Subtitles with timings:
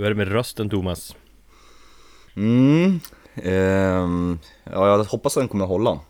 [0.00, 1.16] Hur är det med rösten Thomas?
[2.34, 3.00] Mm,
[3.34, 6.00] ehm, ja jag hoppas att den kommer att hålla.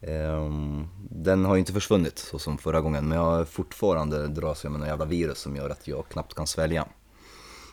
[0.00, 4.70] Ehm, den har ju inte försvunnit så som förra gången men jag fortfarande dras jag
[4.70, 6.86] med några jävla virus som gör att jag knappt kan svälja.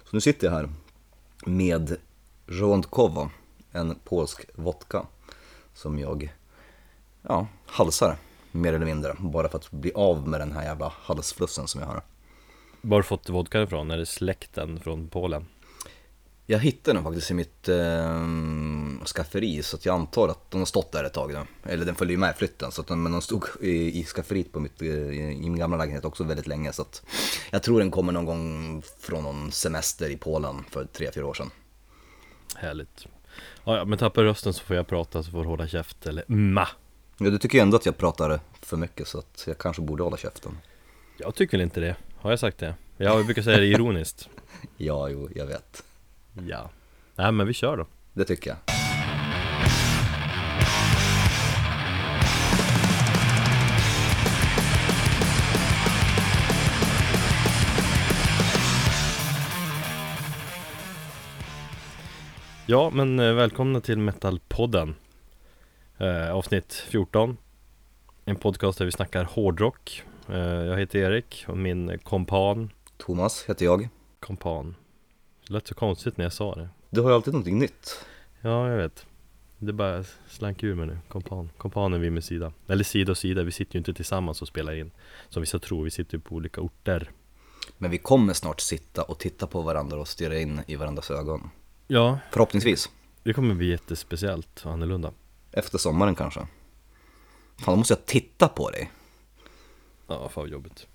[0.04, 0.70] Så nu sitter jag här
[1.46, 1.98] med
[2.48, 3.30] Rondkova,
[3.72, 5.06] en polsk vodka
[5.74, 6.34] som jag
[7.22, 8.18] ja, halsar
[8.52, 11.88] mer eller mindre bara för att bli av med den här jävla halsflussen som jag
[11.88, 12.02] har.
[12.86, 13.92] Var har du fått vodkan ifrån?
[13.92, 15.46] Är det släkten från Polen?
[16.46, 20.66] Jag hittade den faktiskt i mitt eh, skafferi så att jag antar att den har
[20.66, 21.72] stått där ett tag nu.
[21.72, 24.52] Eller den följde ju med flytten så att den, men den stod i, i skafferiet
[24.52, 26.86] på mitt, eh, i min gamla lägenhet också väldigt länge så
[27.52, 31.34] jag tror den kommer någon gång från någon semester i Polen för tre fyra år
[31.34, 31.50] sedan.
[32.56, 33.06] Härligt
[33.64, 36.24] ja, ja, men tappar rösten så får jag prata så får du hålla käft eller
[36.28, 36.68] ma
[37.18, 40.04] Ja, du tycker ju ändå att jag pratar för mycket så att jag kanske borde
[40.04, 40.58] hålla käften.
[41.18, 42.76] Jag tycker inte det, har jag sagt det?
[42.98, 44.30] Jag brukar säga det ironiskt
[44.78, 45.84] Ja, jo, jag vet.
[46.48, 46.70] Ja
[47.16, 48.58] Nej men vi kör då Det tycker jag.
[62.66, 64.96] Ja men eh, välkomna till Metalpodden
[65.98, 67.38] eh, Avsnitt 14
[68.26, 73.90] En podcast där vi snackar hårdrock Jag heter Erik och min kompan Thomas heter jag.
[74.20, 74.76] Kompan
[75.48, 78.06] Det lät så konstigt när jag sa det Du har ju alltid någonting nytt.
[78.42, 79.06] Ja jag vet
[79.58, 83.44] Det bara slank ur mig nu, kompan Kompanen vid min sida Eller sida och sida,
[83.44, 84.92] vi sitter ju inte tillsammans och spelar in
[85.30, 87.12] Som vissa tror, vi sitter ju på olika orter
[87.78, 91.50] Men vi kommer snart sitta och titta på varandra och stirra in i varandras ögon.
[91.88, 92.90] Ja, Förhoppningsvis.
[93.24, 95.12] det kommer bli jättespeciellt och annorlunda
[95.52, 96.40] Efter sommaren kanske.
[97.60, 98.92] Fan, då måste jag titta på dig.
[100.08, 100.88] Ja, fan jobbigt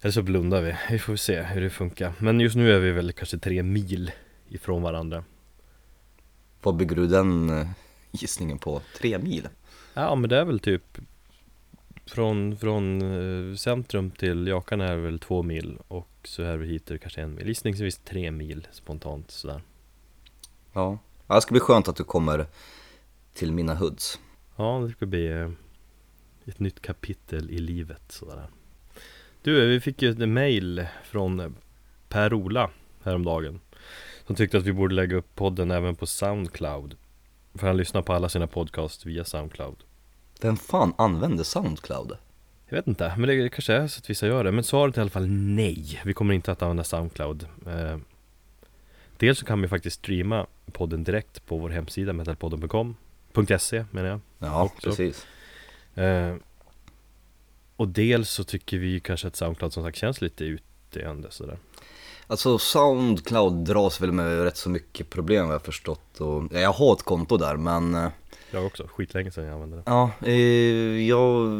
[0.00, 2.92] Eller så blundar vi, vi får se hur det funkar Men just nu är vi
[2.92, 4.10] väl kanske tre mil
[4.48, 5.24] ifrån varandra
[6.62, 7.68] Vad bygger du den eh,
[8.10, 8.82] gissningen på?
[8.98, 9.48] Tre mil?
[9.94, 10.98] Ja men det är väl typ
[12.06, 16.94] Från, från eh, centrum till Jakarna är väl två mil Och så här hit är
[16.94, 19.60] det kanske en mil Gissningsvis tre mil spontant sådär
[20.72, 20.98] Ja.
[21.26, 21.34] ja.
[21.34, 22.46] Det ska bli skönt att du kommer
[23.34, 24.20] till mina hoods.
[24.56, 25.50] Ja det ska bli eh,
[26.50, 28.46] ett nytt kapitel i livet sådär
[29.42, 31.56] Du, vi fick ju ett mail från
[32.08, 32.70] Per-Ola
[33.02, 33.60] häromdagen
[34.26, 36.96] Som tyckte att vi borde lägga upp podden även på Soundcloud
[37.54, 39.76] För han lyssnar på alla sina podcast via Soundcloud
[40.40, 42.16] Vem fan använder Soundcloud?
[42.68, 45.00] Jag vet inte, men det kanske är så att vissa gör det Men svaret är
[45.00, 47.98] i alla fall nej Vi kommer inte att använda Soundcloud eh,
[49.16, 54.64] Dels så kan vi faktiskt streama podden direkt på vår hemsida metalpodden.com.se menar jag Ja,
[54.64, 54.88] Också.
[54.88, 55.26] precis.
[55.96, 56.34] Eh,
[57.76, 61.58] och dels så tycker vi kanske att Soundcloud som sagt känns lite utdöende sådär.
[62.26, 66.72] Alltså Soundcloud dras väl med rätt så mycket problem vad jag förstått och ja, jag
[66.72, 68.08] har ett konto där men eh,
[68.50, 69.82] Jag också, skitlänge sedan jag använde det.
[69.86, 71.50] ja, eh, jag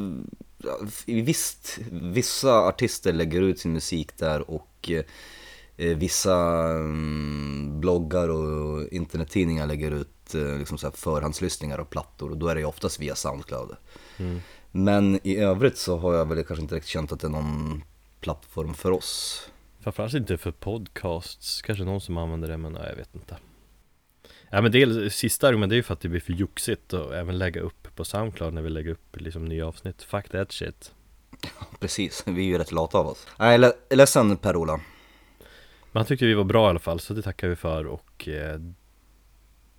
[0.58, 4.90] ja, visst, vissa artister lägger ut sin musik där och
[5.76, 6.36] eh, vissa
[6.68, 12.48] mm, bloggar och internettidningar lägger ut eh, liksom så här förhandslyssningar och plattor och då
[12.48, 13.76] är det ju oftast via Soundcloud.
[14.16, 14.40] mm.
[14.72, 17.82] Men i övrigt så har jag väl kanske inte direkt känt att det är någon
[18.20, 19.42] plattform för oss.
[19.80, 23.36] Framförallt inte för podcasts, kanske någon som använder det men nej, jag vet inte
[24.50, 27.38] Ja men dels, sista argumentet är ju för att det blir för joxigt och även
[27.38, 30.92] lägga upp på Soundcloud när vi lägger upp liksom nya avsnitt Fuck that shit
[31.80, 33.26] Precis, vi är ju rätt lata av oss.
[33.38, 34.80] Nej, le- ledsen Per-Ola.
[35.96, 38.28] Men han tyckte vi var bra i alla fall så det tackar vi för och
[38.28, 38.60] eh,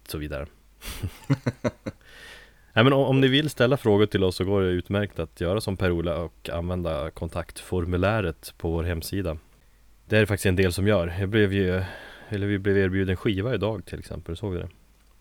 [0.07, 0.47] så vidare
[2.73, 5.41] Nej men om, om ni vill ställa frågor till oss så går det utmärkt att
[5.41, 9.37] göra som Per-Ola och använda kontaktformuläret på vår hemsida
[10.05, 11.83] Det är det faktiskt en del som gör Jag blev ju,
[12.29, 14.69] eller vi blev erbjuden skiva idag till exempel, såg du det?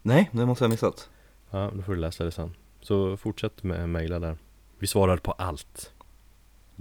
[0.03, 1.11] Nej, det måste jag ha missat.
[1.51, 4.37] Ja, då får du läsa det sen Så fortsätt med mejla där
[4.79, 5.93] Vi svarar på allt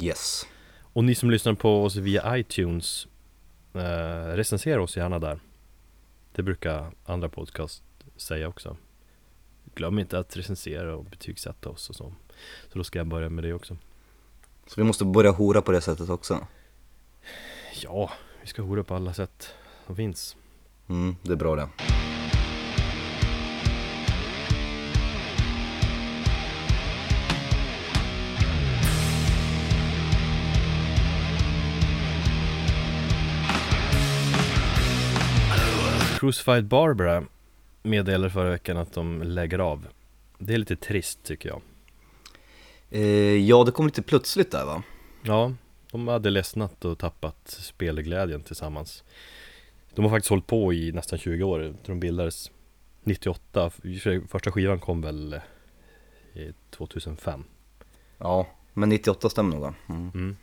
[0.02, 0.48] Yes.
[0.81, 3.08] Och ni som lyssnar på oss via iTunes
[3.75, 5.40] eh, Recensera oss gärna där.
[6.31, 7.83] Det brukar andra podcast
[8.16, 8.77] säga också.
[9.75, 12.13] Glöm inte att recensera och betygsätta oss och så.
[12.72, 13.77] Så då ska jag börja med det också.
[14.68, 16.48] Så vi måste börja hora på det sättet också.
[17.83, 18.12] Ja,
[18.42, 19.54] vi ska hora på alla sätt
[19.86, 20.36] som finns.
[20.89, 21.69] Mm, det är bra det.
[36.25, 37.24] Crucified Barbara
[37.83, 39.88] meddelade förra veckan att de lägger av
[40.38, 41.62] Det är lite trist tycker jag
[42.89, 44.83] Eh, ja, det kom lite plötsligt där va?
[45.22, 45.54] Ja,
[45.92, 49.04] de hade ledsnat och tappat spelglädjen tillsammans
[49.95, 52.51] De har faktiskt hållit på i nästan 20 år, de bildades
[53.04, 53.72] 98,
[54.27, 55.39] första skivan kom väl
[56.33, 57.44] i 2005
[58.18, 59.74] Ja, men 98 stämmer nog?
[59.89, 60.12] Mm.
[60.13, 60.38] mm.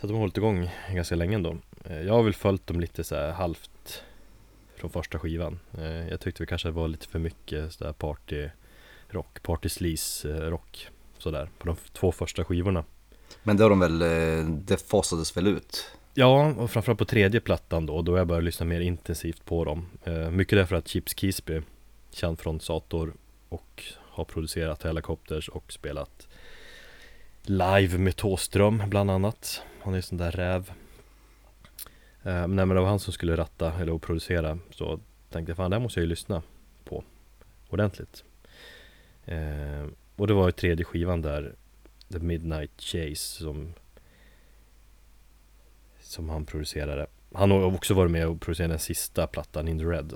[0.00, 3.04] Så de har hållit igång ganska länge ändå Eh, Jag har väl följt dem lite
[3.04, 4.02] så här halvt
[4.80, 5.58] från första skivan.
[5.78, 8.48] Eh, Jag tyckte vi kanske var lite för mycket sådär party
[9.08, 10.88] rock, party sleaze eh, rock
[11.18, 12.84] sådär på de två första skivorna.
[13.42, 15.90] Men det har de väl, eh, det fasades väl ut?
[16.14, 19.86] Ja, och framförallt på tredje plattan då, då jag började lyssna mer intensivt på dem.
[20.30, 21.60] Mycket därför att Chips Keesby,
[22.10, 23.14] känd från Sator
[23.48, 26.28] och har producerat Helicopters och spelat
[27.42, 29.62] live med Thåström bland annat.
[29.82, 30.72] Han är ju sån där räv
[32.22, 35.00] nej, men det var han som skulle ratta eller producera Så
[35.30, 36.42] tänkte jag fan det här måste jag ju lyssna
[36.84, 37.04] på
[37.68, 38.24] ordentligt
[39.24, 39.86] eh,
[40.16, 41.54] Och det var ju tredje skivan där
[42.12, 43.72] The Midnight Chase som
[46.00, 47.06] som han producerade.
[47.34, 50.12] Han har också varit med och producerat den sista plattan In the Red.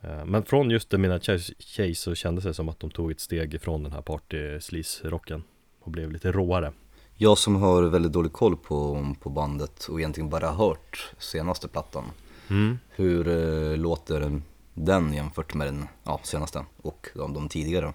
[0.00, 1.24] Eh, men från just The Midnight
[1.58, 4.58] Chase så kändes det som att de tog ett steg ifrån den här party
[5.02, 5.42] rocken
[5.80, 6.72] och blev lite råare.
[7.20, 12.04] Jag som har väldigt dålig koll på, på bandet och egentligen bara hört senaste plattan.
[12.50, 12.78] Mm.
[12.88, 14.40] Hur eh, låter
[14.74, 17.92] den jämfört med den ja, senaste och de, de tidigare?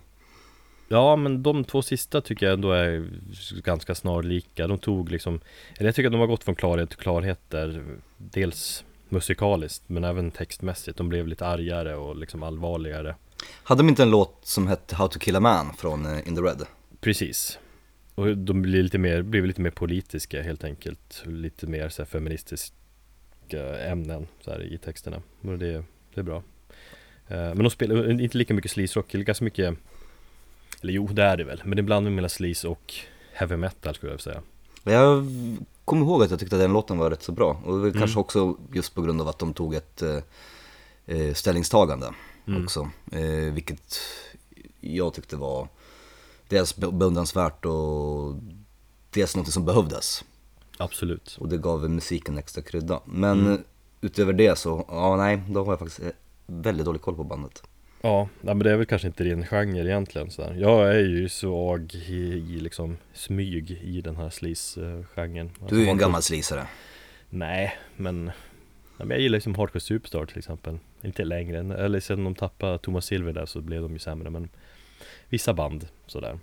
[0.88, 3.10] Ja men de två sista tycker jag ändå är
[3.64, 4.68] ganska snarlika.
[4.68, 5.40] De tog liksom,
[5.78, 7.84] eller jag tycker att de har gått från klarhet till klarhet där.
[8.18, 10.98] Dels musikaliskt men även textmässigt.
[10.98, 13.16] De blev lite argare och liksom allvarligare.
[13.64, 16.36] Hade de inte en låt som hette How to kill a man från eh, In
[16.36, 16.66] the Red?
[17.02, 17.60] Precis
[18.16, 22.74] Och de blir lite mer, blir lite mer politiska helt enkelt Lite mer så feministiska
[23.86, 25.84] ämnen så här, i texterna Och det,
[26.14, 26.44] det är bra
[27.28, 29.76] Eh, Men de spelar inte lika mycket sleaze rock, ganska mycket
[30.82, 32.94] Eller jo, det är det väl Men det är blandning mellan sleaze och
[33.34, 34.42] heavy metal skulle jag säga
[34.84, 35.26] Jag
[35.86, 37.94] kommer ihåg att jag tyckte att den låten var rätt så bra och Mm.
[37.94, 40.18] kanske också just på grund av att de tog ett eh,
[41.06, 42.10] eh, ställningstagande
[42.48, 42.64] Mm.
[42.64, 42.90] också.
[43.54, 43.98] Vilket
[44.82, 45.68] jag tyckte var
[46.54, 48.36] dels be- beundransvärt och
[49.10, 50.24] dels något som behövdes.
[50.78, 53.02] Absolut Och det gav musiken extra krydda.
[53.06, 53.64] Men Mm.
[54.02, 56.10] utöver det så, ja nej, då har jag faktiskt eh,
[56.46, 57.64] väldigt dålig koll på bandet.
[58.02, 60.54] Ja, men det är väl kanske inte din genre egentligen så här.
[60.54, 62.14] Jag är ju svag i,
[62.56, 66.68] i liksom smyg i den här sleaze-genren Du är ju en gammal slisare.
[67.30, 68.34] Nej, men, nej,
[68.98, 73.06] men jag gillar liksom Hardcore Superstar till exempel Inte längre, eller sen de tappade Thomas
[73.06, 74.50] Silver där så blev de ju sämre men
[75.30, 76.40] Vissa band sådär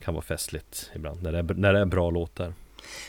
[0.00, 2.54] Kan vara festligt ibland när det är, när det är bra låtar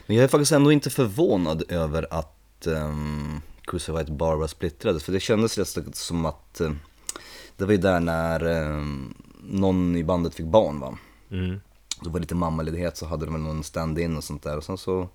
[0.07, 5.19] Men jag är faktiskt ändå inte förvånad över att um, Crucify Barbara splittrades, för det
[5.19, 6.71] kändes nästan som att eh,
[7.57, 9.13] det var ju där när ehm,
[9.43, 10.97] någon i bandet fick barn va?
[11.31, 11.61] mm.
[12.03, 14.77] Det var lite mammaledighet så hade de väl någon stand-in och sånt där och sen
[14.77, 15.09] så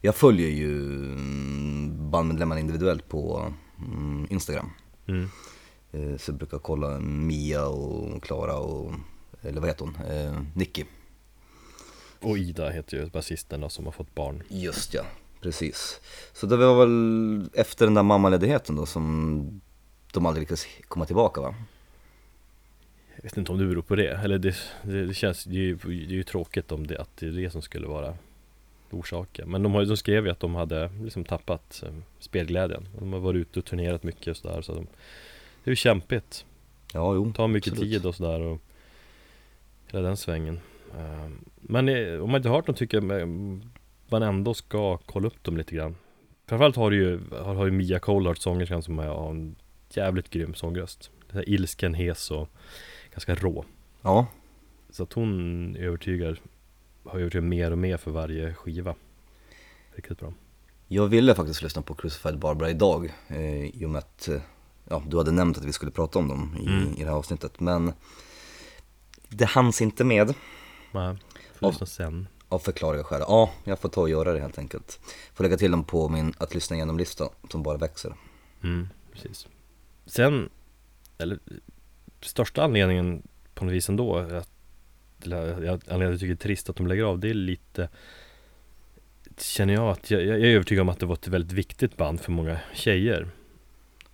[0.00, 4.70] Jag följer ju mm, bandmedlemmarna individuellt på mm, Instagram
[5.06, 5.30] Mm.
[5.94, 8.92] Eh, Så jag brukar kolla Mia och Klara och,
[9.42, 10.84] eller vad heter hon, eh, Nicky.
[12.20, 14.42] Och Ida heter ju basisten som har fått barn.
[14.48, 15.02] Just ja,
[15.40, 16.00] precis.
[16.32, 19.60] Så det var väl efter den där mammaledigheten då som
[20.12, 21.54] de aldrig lyckades komma tillbaka va?
[23.16, 25.60] Jag vet inte om det beror på det, eller det, det, det känns, det är,
[25.60, 28.16] ju, det är ju tråkigt om det, att det är det som skulle vara
[28.90, 29.50] orsaken.
[29.50, 32.88] Men de, har, de skrev ju att de hade liksom tappat eh, spelglädjen.
[32.98, 34.86] De har varit ute och turnerat mycket och sådär så de,
[35.64, 36.46] Det är ju kämpigt
[36.92, 37.32] Ja, jo.
[37.32, 37.92] tar mycket absolut.
[37.92, 38.60] tid och sådär och
[39.92, 40.60] hela den svängen.
[40.98, 41.88] Eh, Men
[42.20, 43.28] om man inte hört dem tycker jag
[44.08, 45.96] man ändå ska kolla upp dem lite grann.
[46.46, 49.56] Framförallt har du ju, har, har ju Mia Coulthard, sångerskan som har en
[49.90, 51.10] jävligt grym sångröst.
[51.28, 52.48] Den här ilsken, hes och
[53.12, 53.64] ganska rå.
[54.02, 54.26] Ja,
[54.90, 56.40] Så att hon övertygar,
[57.04, 58.94] har övertygat mer och mer för varje skiva.
[59.94, 60.32] Riktigt bra.
[60.88, 64.40] jag ville faktiskt lyssna på Crucified Barbara idag eh, i och med att eh,
[64.84, 66.94] ja, du hade nämnt att vi skulle prata om dem i, Mm.
[66.96, 67.92] i det här avsnittet men
[69.28, 70.34] det hanns inte med
[70.92, 71.16] Nej,
[71.54, 72.28] får lyssna sen.
[72.48, 73.20] av förklarliga skäl.
[73.28, 75.00] Ja, jag får ta och göra det helt enkelt.
[75.34, 78.14] Får lägga till dem på min att lyssna igenom-lista som bara växer.
[78.62, 79.46] Mm, precis.
[80.06, 80.48] Sen,
[81.18, 81.38] eller
[82.20, 83.22] största anledningen
[83.54, 84.48] på något vis ändå, att,
[85.22, 87.88] eller anledningen jag tycker det är trist att de lägger av, det är lite
[89.38, 92.20] Känner jag att, jag, jag är övertygad om att det var ett väldigt viktigt band
[92.20, 93.30] för många tjejer.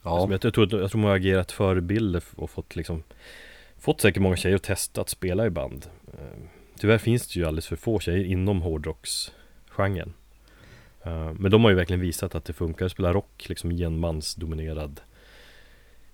[0.03, 3.03] Ja, Alltså, jag, jag, tror, att- jag tror de har agerat förebilder och fått liksom
[3.79, 5.87] Fått säkert många tjejer att testa att spela i band.
[6.13, 10.13] Ehm, tyvärr finns det ju alldeles för få tjejer inom hårdrocksgenren.
[11.03, 13.83] Ehm, men de har ju verkligen visat att det funkar att spela rock liksom i
[13.83, 15.01] en mansdominerad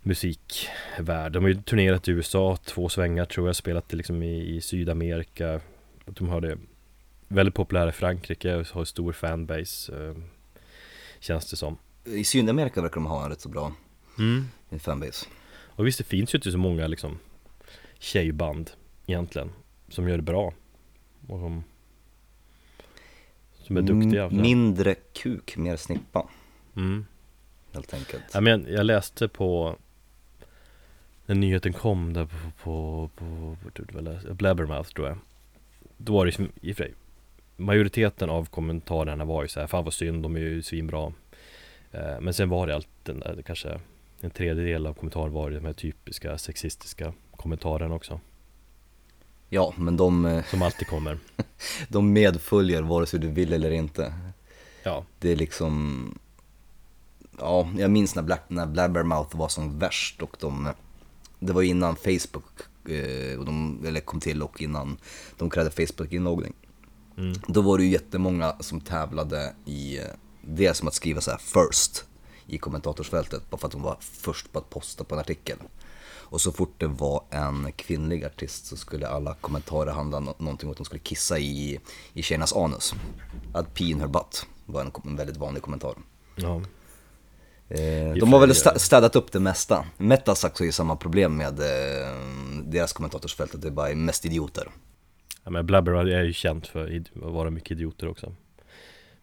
[0.02, 1.32] musikvärld.
[1.32, 5.60] De har ju turnerat i USA två svängar tror jag, spelat liksom i, i Sydamerika.
[6.04, 6.58] De har det
[7.28, 10.14] väldigt populära i Frankrike, har stor fanbase eh,
[11.20, 13.72] Känns det som i Sydamerika verkar de ha en rätt så bra
[14.18, 14.44] Mm.
[14.78, 15.26] fanbase.
[15.66, 17.18] Och visst det finns ju inte så många liksom
[17.98, 18.70] tjejband
[19.06, 19.50] egentligen
[19.88, 20.52] Som gör det bra
[21.26, 21.64] Och som
[23.62, 26.28] Som är duktiga Mindre kuk, mer snippa,
[26.76, 27.06] mm.
[27.72, 28.24] helt enkelt.
[28.32, 29.76] ja, men jag läste på
[31.26, 35.18] När nyheten kom där på, på, på, på, Blabbermouth tror jag
[35.96, 36.94] Då var det i och för sig
[37.56, 41.12] Majoriteten av kommentarerna var ju så här, Fan vad synd, de är ju svinbra eh,
[42.20, 43.80] Men sen var det allt den där, kanske
[44.20, 48.20] En tredjedel av kommentarerna var de här typiska sexistiska kommentarerna också
[49.48, 51.18] Ja, men de, eh, Som alltid kommer
[51.88, 54.12] de medföljer vare sig du vill eller inte.
[54.82, 56.18] Ja, Det är liksom,
[57.38, 60.68] ja, jag minns när, Black, när Blabbermouth var som värst och de,
[61.38, 64.96] det var innan Facebook eh, och de, eller kom till och innan
[65.36, 66.52] de krävde Facebook-inloggning.
[67.16, 67.32] mm.
[67.48, 70.04] Då var det ju jättemånga som tävlade i, eh,
[70.46, 72.04] det är som att skriva så här first
[72.46, 75.56] i kommentatorsfältet, bara för att de var först på att posta på en artikel.
[76.28, 80.68] Och så fort det var en kvinnlig artist så skulle alla kommentarer handla om någonting
[80.68, 81.80] om att de skulle kissa i,
[82.12, 82.94] i tjejernas anus.
[83.54, 85.94] Att pee in her butt var en, en väldigt vanlig kommentar.
[86.36, 86.60] ja,
[87.68, 89.86] Eh, de har väl stä- städat upp det mesta.
[89.96, 92.16] Metasax har ju samma problem med eh,
[92.64, 94.70] deras kommentatorsfält, att det bara är mest idioter.
[95.44, 98.32] ja men Blabber är ju känt för att vara mycket idioter också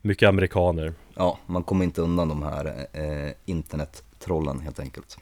[0.06, 5.18] Mycket amerikaner, Ja, man kommer inte undan de här eh, internettrollen helt enkelt.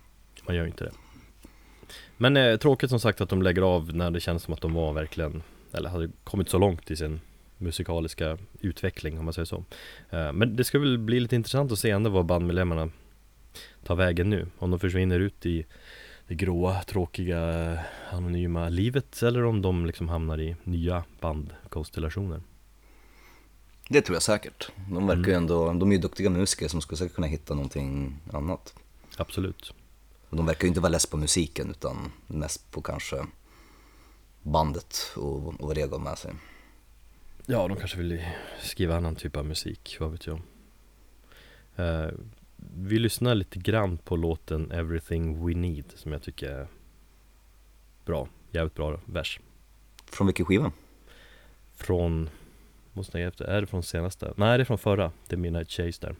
[0.47, 0.91] man gör inte det.
[2.17, 4.73] Men eh, tråkigt som sagt att de lägger av när det känns som att de
[4.73, 7.19] var verkligen Eller hade kommit så långt i sin
[7.57, 9.63] musikaliska utveckling om man säger så.
[10.09, 12.89] Eh, Men det ska väl bli lite intressant att se ändå vad bandmedlemmarna
[13.83, 14.47] tar vägen nu.
[14.57, 15.65] Om de försvinner ut i
[16.27, 17.79] det gråa, tråkiga,
[18.11, 22.41] anonyma livet Eller om de liksom hamnar i nya bandkonstellationer
[23.91, 24.71] Det tror jag säkert.
[24.91, 25.43] De verkar ju Mm.
[25.43, 28.73] ändå, de är ju duktiga musiker som skulle säkert kunna hitta någonting annat.
[29.17, 29.73] Absolut
[30.29, 33.25] Och de verkar ju inte vara less på musiken utan mest på kanske
[34.41, 36.33] bandet och, och vad det gav med sig.
[37.45, 38.25] Ja, de kanske vill
[38.61, 40.41] skriva annan typ av musik, vad vet jag
[41.75, 42.09] eh,
[42.77, 46.67] Vi lyssnar lite grann på låten Everything We Need som jag tycker är
[48.05, 49.39] bra, jävligt bra vers
[50.05, 50.71] Från vilken skiva?
[51.75, 52.29] Från,
[52.93, 54.33] måste jag efter, är det från senaste?
[54.37, 56.15] Nej det är från förra, det är Midnight Chase där.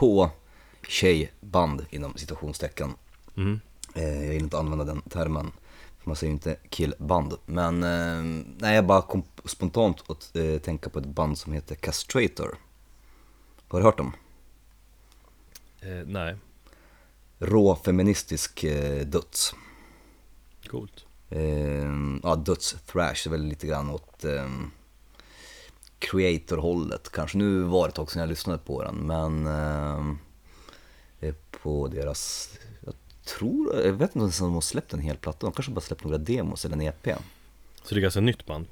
[0.00, 0.30] Apropå
[0.88, 2.94] tjejband inom citationstecken.
[3.36, 3.60] mm.
[3.94, 5.52] Eh, jag gillar inte använda den termen.
[5.98, 7.34] För man säger ju inte killband.
[7.46, 11.74] Men eh, nej, jag bara kom spontant att eh, tänka på ett band som heter
[11.74, 12.58] Castrator.
[13.68, 14.12] Har du hört dem?
[15.80, 16.36] eh, Nej,
[17.38, 19.54] Rå feministisk eh, döds.
[20.70, 21.92] coolt Eh,
[22.22, 24.48] ja, döds-thrash är väl lite grann åt eh,
[26.00, 27.38] creator-hållet kanske.
[27.38, 30.16] Nu var det ett tag sedan jag lyssnade på den, men eh,
[31.28, 35.16] eh, på deras, jag tror, jag vet inte ens om de har släppt en hel
[35.16, 37.08] platta, de kanske bara släppt några demos eller en EP.
[37.82, 38.66] Så det är ganska nytt band?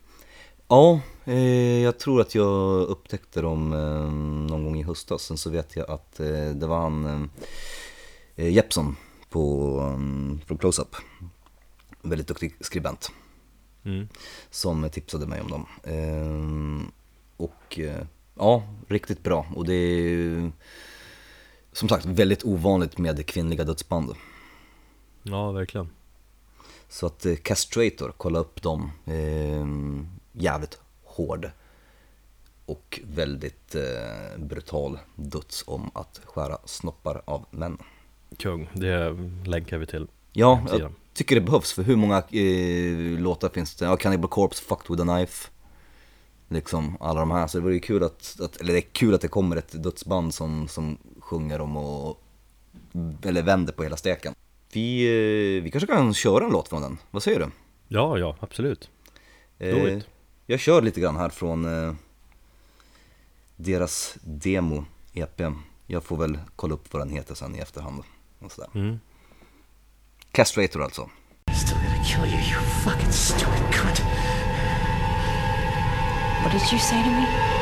[0.69, 4.13] Ja, eh, jag tror att jag upptäckte dem eh,
[4.51, 5.23] någon gång i höstas.
[5.23, 7.31] Sen så vet jag att eh, det var han
[8.37, 8.97] eh, Jeppson
[9.31, 10.97] på, um, från Close-Up.
[12.03, 13.11] Väldigt duktig skribent
[13.85, 14.09] Mm.
[14.51, 15.67] som tipsade mig om dem.
[17.39, 18.05] Och eh,
[18.35, 19.47] ja, riktigt bra.
[19.55, 20.53] Och det är
[21.73, 24.15] som sagt väldigt ovanligt med kvinnliga dödsband.
[25.23, 25.91] Ja, verkligen
[26.89, 28.93] Så att eh, Castrator, kolla upp dem.
[29.07, 29.67] Eh,
[30.33, 31.51] jävligt hård
[32.67, 37.79] och väldigt eh, brutal döds om att skära snoppar av män.
[38.37, 43.49] Kung, det länkar vi till Ja, jag tycker det behövs för hur många eh, låtar
[43.49, 43.85] finns det?
[43.85, 45.49] Ja, Cannibal Corpse, Fucked with a Knife.
[46.49, 49.15] Liksom alla de här, så det vore ju kul att, att, eller det är kul
[49.15, 52.23] att det kommer ett dödsband som, som sjunger om och,
[53.23, 54.35] eller vänder på hela steken.
[54.73, 57.47] Vi, eh, vi kanske kan köra en låt från den, vad säger du?
[57.89, 58.91] Ja, ja, absolut.
[59.59, 59.99] Eh,
[60.47, 61.95] jag kör lite grann här från eh,
[63.57, 65.43] deras demo, EP.
[65.87, 68.03] Jag får väl kolla upp vad den heter sen i efterhand.
[68.39, 68.71] Och sådär.
[68.75, 69.01] Mm.
[70.33, 71.11] Castrator alltså.
[71.65, 74.03] Still gonna kill you, you fucking stupid cunt.
[76.43, 77.58] What did you say to me?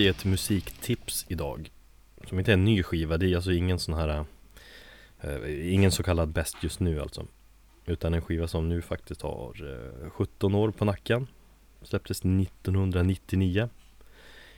[0.00, 1.70] Tänkte ge ett musiktips idag.
[2.28, 4.24] Som inte är en ny skiva, det är alltså ingen sån här
[5.20, 7.26] eh, Ingen så kallad bäst just nu alltså.
[7.86, 9.54] Utan en skiva som nu faktiskt har
[10.04, 11.26] eh, 17 år på nacken.
[11.82, 13.68] Släpptes 1999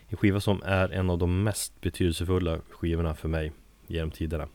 [0.09, 3.53] En skiva som är en av de mest betydelsefulla skivorna för mig
[3.87, 4.49] genom tiderna.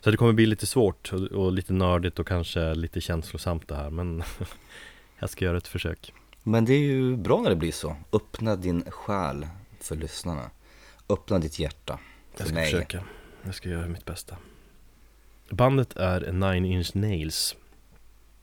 [0.00, 3.76] Så det kommer bli lite svårt och, och lite nördigt och kanske lite känslosamt det
[3.76, 4.22] här men
[5.18, 6.12] Jag ska göra ett försök.
[6.42, 7.96] Men det är ju bra när det blir så.
[8.12, 9.46] Öppna din själ
[9.86, 10.50] för lyssnarna.
[11.08, 11.98] Öppna ditt hjärta
[12.34, 12.64] för Jag ska mig.
[12.64, 13.04] försöka.
[13.42, 14.36] Jag ska göra mitt bästa.
[15.50, 17.56] Bandet är Nine Inch Nails.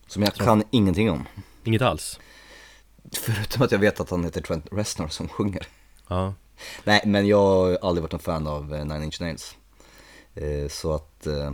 [0.08, 1.26] Som jag kan ingenting om.
[1.64, 2.20] Inget alls.
[3.14, 5.68] Förutom att jag vet att han heter Trent Reznor som sjunger.
[6.08, 6.34] Ja.
[6.84, 9.58] Nej, men jag har aldrig varit en fan av eh, Nine Inch Nails.
[10.36, 11.53] Eh, Så att, eh,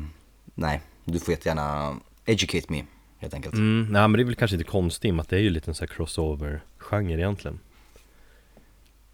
[0.55, 2.83] nej, du får jättegärna educate me,
[3.17, 3.53] helt enkelt.
[3.53, 5.71] Mm, nej men det är väl kanske inte konstigt i att det är ju lite
[5.71, 7.59] en sån här crossover-genre egentligen.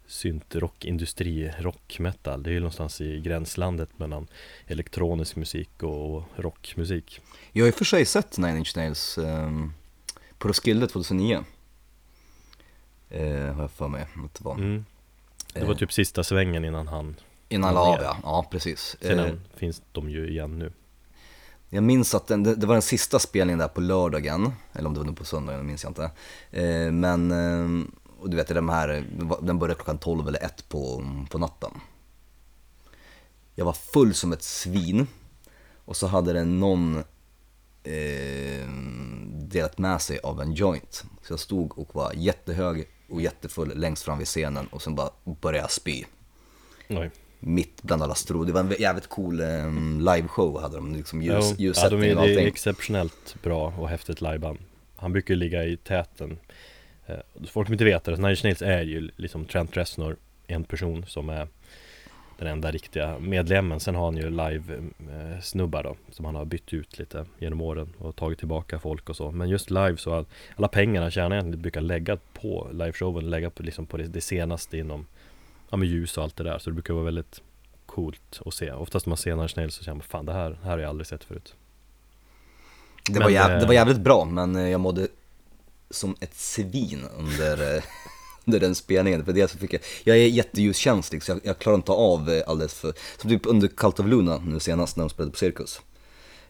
[0.08, 2.42] Synt, rock, industri, rock, metal.
[2.42, 4.26] Det är ju någonstans i gränslandet mellan
[4.66, 7.20] elektronisk musik och rockmusik.
[7.52, 9.50] Jag har i och för sig sett Nine Inch Nails eh,
[10.38, 11.44] på Roskilde 2009.
[13.10, 14.54] Eh, har jag för mig att det var.
[14.54, 14.84] Mm.
[15.52, 17.16] Det var Eh, typ sista svängen innan han
[17.48, 18.96] Innan la av ja, ja precis.
[19.00, 20.72] Sen Eh, finns de ju igen nu.
[21.68, 25.00] Jag minns att den, det, var den sista spelningen där på lördagen, eller om det
[25.00, 26.10] var nu på söndagen, minns jag inte.
[26.90, 27.86] Men, eh,
[28.20, 29.06] och du vet, de här,
[29.42, 31.70] den började klockan 12 eller 1 på, på natten.
[33.54, 35.06] Jag var full som ett svin
[35.84, 36.96] och så hade den någon
[37.84, 38.68] eh,
[39.32, 41.04] delat med sig av en joint.
[41.22, 45.10] Så jag stod och var jättehög och jättefull längst fram vid scenen och sen bara
[45.24, 46.04] började jag spy
[46.88, 47.10] Oj.
[47.40, 48.44] mitt bland alla stro.
[48.44, 49.70] Det var en jävligt cool eh,
[50.14, 52.46] liveshow hade de, liksom ljus, Jo, ja, de ljussättning är, och det är allting.
[52.46, 54.58] exceptionellt bra och häftigt liveband
[54.96, 56.38] Han brukar ligga i täten
[57.48, 60.16] Folk som inte vet det, Nine Nails är ju liksom Trent Reznor
[60.46, 61.48] En person som är
[62.38, 63.80] den enda riktiga medlemmen.
[63.80, 68.16] Sen har han ju live-snubbar då Som han har bytt ut lite genom åren och
[68.16, 69.30] tagit tillbaka folk och så.
[69.30, 73.50] Men just live så all, Alla pengar han tjänar egentligen brukar lägga på liveshowen Lägga
[73.50, 75.06] på, liksom på det, det senaste inom
[75.70, 76.58] Ja med ljus och allt det där.
[76.58, 77.42] Så det brukar vara väldigt
[77.86, 78.72] coolt att se.
[78.72, 80.78] Oftast när man ser Nine Nails så känner man Fan det här, det här har
[80.78, 81.54] jag aldrig sett förut.
[83.06, 85.08] Det, Men, var jäv, eh, det var jävligt bra, men eh, jag mådde
[85.90, 87.82] som ett svin under, eh,
[88.44, 89.24] under den spelningen.
[89.24, 92.42] För det så fick jag, jag är jätteljuskänslig så jag, jag klarar inte av eh,
[92.46, 95.80] alldeles för, som typ under Cult of Luna nu senast när de spelade på Cirkus.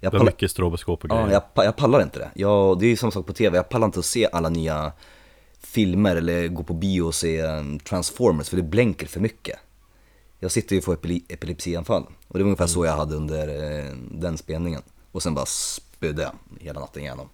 [0.00, 2.30] Jag Det var mycket stroboskop och grejer ja, jag, jag pallar inte det.
[2.34, 4.92] Jag, det är ju samma sak på TV, jag pallar inte att se alla nya
[5.60, 9.58] filmer eller gå på bio och se eh, Transformers för det blänker för mycket.
[10.38, 12.02] Jag sitter ju och får epile- epilepsianfall.
[12.28, 14.82] Och det var ungefär så jag hade under eh, den spelningen.
[15.12, 17.28] Och sen bara spydde jag hela natten igenom.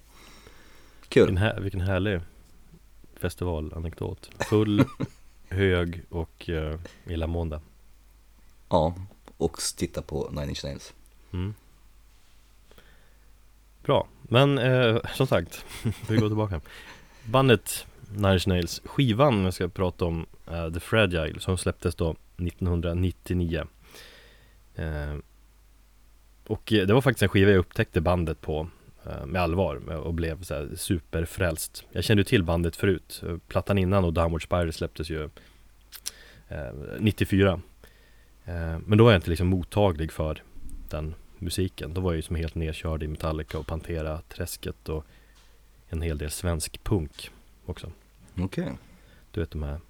[1.17, 1.39] Vilken, Kul.
[1.39, 2.21] här, vilken härlig
[3.17, 4.85] festivalanekdot Full,
[5.49, 6.75] hög och uh,
[7.07, 7.61] illamående
[8.69, 8.95] Ja,
[9.37, 10.95] och titta på Nine Inch Nails.
[11.33, 11.55] mm.
[13.85, 15.65] Bra, men eh, som sagt
[16.09, 16.61] Vi går tillbaka
[17.25, 22.11] Bandet Nine Inch Nails Skivan jag ska prata om är The Fragile som släpptes då
[22.37, 23.65] 1999
[24.75, 25.17] eh,
[26.47, 28.67] Och eh, det var faktiskt en skiva jag upptäckte bandet på eh,
[29.27, 33.79] med allvar och blev så här superfrälst Jag kände ju till bandet förut Eh, Plattan
[33.79, 35.25] innan och Downward Spiral släpptes ju
[36.49, 37.61] eh, 94
[38.45, 40.43] eh, Men då var jag inte liksom mottaglig för
[40.89, 45.05] den musiken Då var jag ju som helt nedkörd i Metallica och Pantera-träsket och
[45.89, 47.31] en hel del svensk punk
[47.67, 47.93] också
[48.39, 48.73] Okej.
[49.31, 49.81] Du vet de här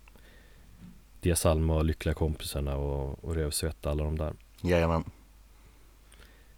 [1.20, 4.32] Dia Salma och Lyckliga kompisarna och, och Rövsvett, alla de där.
[4.60, 5.04] Jajamän.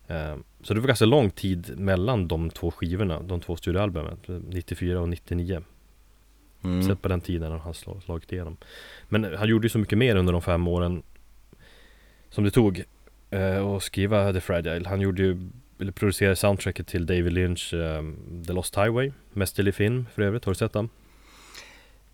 [0.09, 5.01] Eh, Så det var ganska lång tid mellan de två skivorna, de två studioalbumen, 94
[5.01, 5.63] och 99.
[6.65, 6.83] Mm.
[6.83, 8.57] Sett på den tiden när han slag, slagit igenom.
[9.09, 11.03] Men han gjorde ju så mycket mer under de fem åren
[12.31, 12.85] som det tog
[13.31, 14.89] eh, att skriva The Fragile.
[14.89, 18.03] Han gjorde ju, eller producerade soundtracket till David Lynch eh,
[18.47, 20.45] The Lost Highway, mästerlig film för övrigt.
[20.45, 20.89] Har du sett den?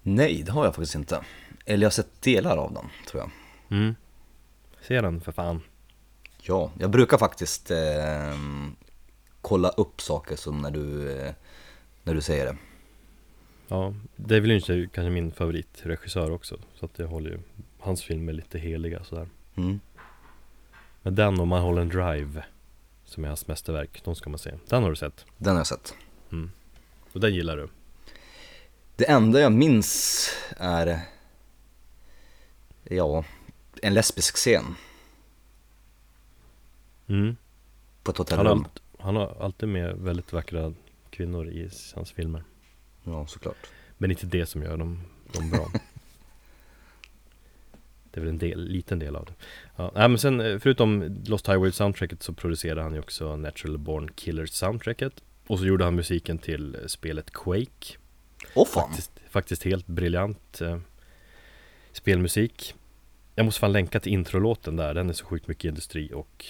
[0.02, 1.20] Nej, det har jag faktiskt inte.
[1.66, 3.30] Eller jag har sett delar av den, tror jag.
[3.78, 3.94] Mm.
[4.80, 5.60] Se den för fan.
[6.42, 8.36] Ja, jag brukar faktiskt eh,
[9.40, 11.32] kolla upp saker som när du, eh,
[12.02, 12.56] när du säger det.
[13.68, 16.58] Ja, David Lynch är ju kanske min favoritregissör också.
[16.74, 17.38] Så att jag håller ju
[17.78, 19.28] hans filmer lite heliga sådär.
[19.56, 19.80] Mm.
[21.02, 22.44] Men den och man håller en drive
[23.04, 24.54] som är hans mästerverk, de ska man se.
[24.68, 25.24] Den har du sett.
[25.36, 25.94] Den har jag sett.
[27.12, 27.68] Och den gillar du.
[28.96, 31.00] Det enda jag minns är,
[32.84, 33.24] ja,
[33.82, 34.64] en lesbisk scen
[37.10, 37.36] Mm.
[38.02, 38.66] på ett Han, har hotellrum.
[38.98, 40.74] han har alltid med väldigt vackra
[41.10, 42.42] kvinnor i hans filmer.
[43.04, 43.66] Ja, såklart.
[43.98, 45.00] Men inte det som gör dem,
[45.32, 45.68] dem bra.
[48.10, 49.32] det är väl en del, liten del av det.
[49.76, 54.08] Ja, men sen eh, förutom Lost Highway soundtracket så producerade han ju också Natural Born
[54.14, 55.22] Killers soundtracket.
[55.46, 57.98] Och så gjorde han musiken till eh, spelet Quake.
[58.54, 58.88] Åh fan!
[58.88, 60.78] Faktiskt, faktiskt helt briljant eh,
[61.92, 62.74] spelmusik.
[63.34, 64.94] Jag måste fan länka till introlåten där.
[64.94, 66.46] Den är så sjukt mycket industri och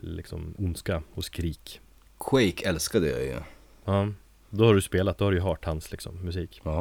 [0.00, 1.80] liksom ondska och skrik.
[2.18, 3.36] Quake älskade jag ju.
[3.84, 4.08] Ja,
[4.50, 6.60] då har du spelat, då har du ju hört hans liksom, musik.
[6.64, 6.78] Ja.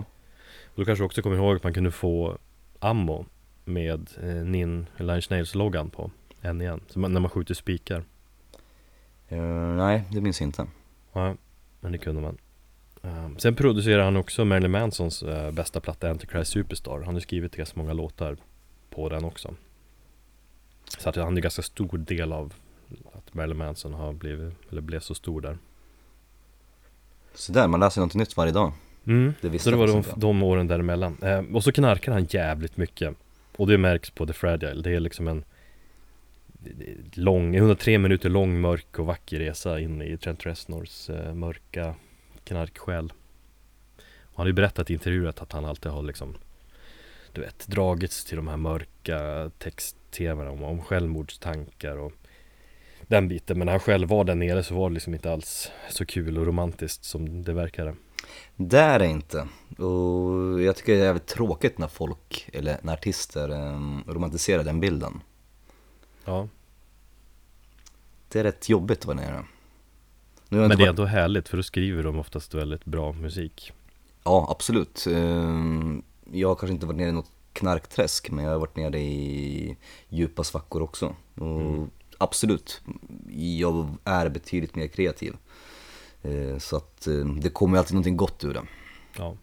[0.66, 2.38] Och du kanske också kommer ihåg att man kunde få
[2.80, 3.26] ammo
[3.64, 6.82] med eh, Nin Line Snails-loggan på en igen.
[6.88, 8.04] Så man, när man skjuter spikar.
[9.28, 9.40] Eh,
[9.76, 10.68] nej, det minns jag inte.
[11.14, 11.36] Ja,
[11.80, 12.38] men det kunde man.
[13.02, 17.02] Um, sen producerar han också Marilyn Mansons eh, bästa platta Antichrist Superstar.
[17.02, 18.38] Han har skrivit ganska många låtar
[18.90, 19.56] på den också.
[20.98, 22.54] Så att han är ganska stor del av
[23.36, 25.58] Marilyn Manson har blivit, eller blev så stor där.
[27.34, 28.74] Så där, man läser något nytt varje dag.
[29.08, 29.34] Mm.
[29.42, 31.18] Det Så det var de, de åren däremellan.
[31.22, 33.16] Eh, och så knarkar han jävligt mycket.
[33.58, 34.82] Och det märks på The Fragile.
[34.82, 35.44] Det är liksom en
[37.14, 41.96] lång, 103 minuter lång mörk och vacker resa in i Trent Reznors eh, mörka
[42.44, 43.14] knarksjäl.
[44.20, 46.36] Och han har ju berättat i intervjuer att han alltid har liksom
[47.32, 52.14] Du vet, dragits till de här mörka text-tvn om, om självmordstankar och
[53.08, 53.58] den biten.
[53.58, 56.38] Men när han själv var där nere så var det liksom inte alls så kul
[56.38, 57.96] och romantiskt som det verkade.
[58.56, 59.48] Det är det inte.
[59.84, 63.80] Och jag tycker det är jävligt tråkigt när folk, eller när artister, eh,
[64.14, 65.22] romantiserar den bilden.
[66.26, 66.48] Ja,
[68.28, 69.46] Det är rätt jobbigt att vara nere.
[70.50, 73.72] Nu men det är ändå härligt för då skriver de oftast väldigt bra musik.
[74.24, 75.08] Ja, absolut.
[75.08, 75.54] Eh,
[76.32, 79.78] Jag har kanske inte varit nere i något knarkträsk, men jag har varit nere i
[80.10, 81.16] djupa svackor också.
[81.36, 81.88] Och
[82.18, 82.82] absolut,
[83.58, 85.36] jag är betydligt mer kreativ.
[86.24, 88.64] Eh, så att eh, det kommer alltid någonting gott ur det.
[89.18, 89.38] Ja.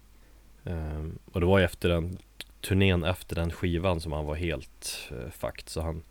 [0.65, 2.19] Ehm, och det var ju efter den
[2.61, 5.69] turnén efter den skivan som han var helt fakt fucked.
[5.69, 6.03] Så han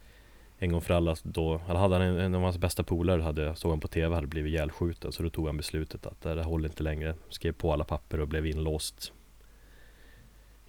[0.63, 3.71] en gång för alla då, han hade en, en av hans bästa polare hade, såg
[3.71, 5.11] han på tv, hade blivit ihjälskjuten.
[5.11, 7.15] Så då tog han beslutet att det håller inte längre.
[7.29, 9.13] Skrev på alla papper och blev inlåst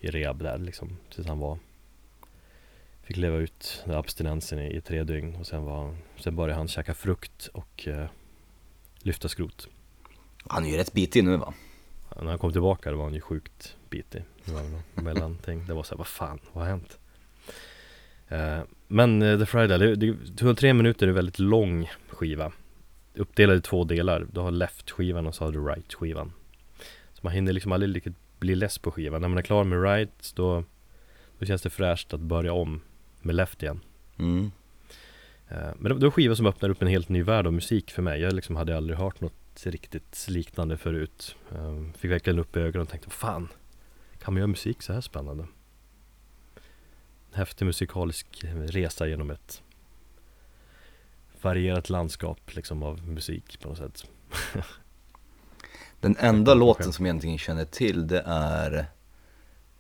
[0.01, 0.97] i rehab där liksom.
[1.15, 1.59] Tills han var
[3.03, 6.55] Fick leva ut den här abstinensen i, i tre dygn och sen var Sen började
[6.55, 8.07] han käka frukt och eh,
[8.99, 9.69] lyfta skrot.
[10.47, 11.55] Han är ju rätt bitig nu va?
[12.17, 14.25] När han kom tillbaka då var han ju sjukt bitig.
[14.45, 15.67] Det var något mellanting.
[15.67, 16.99] Det var såhär, vad fan, vad har hänt?
[18.29, 20.07] Eh, men eh, The Friday, det, det,
[20.41, 22.53] 103 minuter är en väldigt lång skiva.
[23.15, 24.27] Uppdelad i två delar.
[24.33, 26.33] Du har left-skivan och så har du right-skivan.
[27.13, 29.21] Så man hinner liksom aldrig riktigt bli less på skivan.
[29.21, 30.65] När man är klar med right då
[31.39, 32.81] Då känns det fräscht att börja om
[33.25, 33.81] med left igen.
[34.19, 34.51] Mm.
[35.49, 38.03] Eh, Men det var skivor som öppnade upp en helt ny värld av musik för
[38.03, 38.21] mig.
[38.21, 41.37] Jag liksom hade aldrig hört något riktigt liknande förut.
[41.55, 43.49] Eh, Fick verkligen upp ögonen och tänkte Fan,
[44.19, 45.47] kan man göra musik så här spännande?
[47.33, 49.63] En häftig musikalisk resa genom ett
[51.43, 54.05] varierat landskap liksom av musik på något sätt.
[56.01, 58.87] Den enda låten som jag egentligen känner till det är...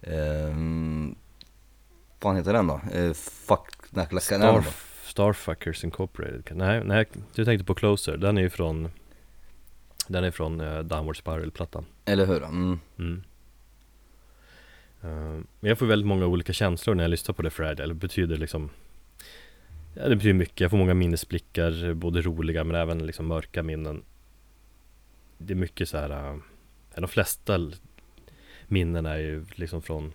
[0.00, 0.81] Um,
[2.24, 2.80] vad heter den då?
[2.96, 4.64] Uh, fuck, nej, nej, Star,
[5.04, 8.90] Starfuckers Incorporated Nej, nej, du tänkte på Closer Den är ju från
[10.08, 12.42] Den är från uh, Downward Spiral-plattan Eller hur?
[12.44, 12.80] Mm.
[12.98, 13.22] Mm.
[15.02, 17.86] Eh, Men jag får väldigt många olika känslor när jag lyssnar på The Fragile.
[17.86, 18.70] Det betyder liksom
[19.94, 20.60] Ja det betyder mycket.
[20.60, 24.02] Jag får många minnesblickar, både roliga men även liksom mörka minnen.
[25.38, 26.38] Det är mycket så här uh,
[26.94, 27.70] De flesta
[28.66, 30.12] minnen är ju liksom från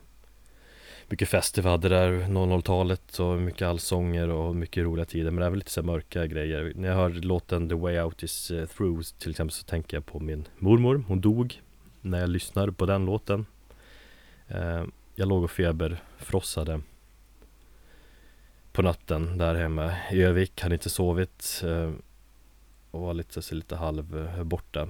[1.10, 5.46] mycket fester vi hade där 00-talet och mycket allsånger och mycket roliga tider men det
[5.46, 6.74] är väl lite så här mörka grejer.
[6.76, 10.06] När jag hör låten The Way Out Is eh, Through till exempel så tänker jag
[10.06, 11.62] på min mormor, hon dog
[12.02, 13.46] när jag lyssnade på den låten.
[14.48, 14.84] Eh,
[15.16, 16.82] jag låg och feberfrossade
[18.72, 21.92] på natten där hemma i Övik, hade inte sovit eh,
[22.92, 24.88] och var lite, så lite halv borta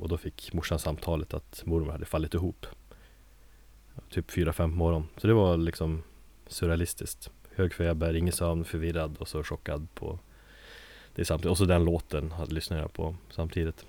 [0.00, 2.66] och då fick morsan samtalet att mormor hade fallit ihop.
[4.10, 6.02] Typ 4-5 på morgon Så det var liksom
[6.46, 10.18] surrealistiskt Hög feber, ingen sömn, förvirrad och så chockad på
[11.14, 13.86] det samtidigt Och så den låten hade lyssnat jag på samtidigt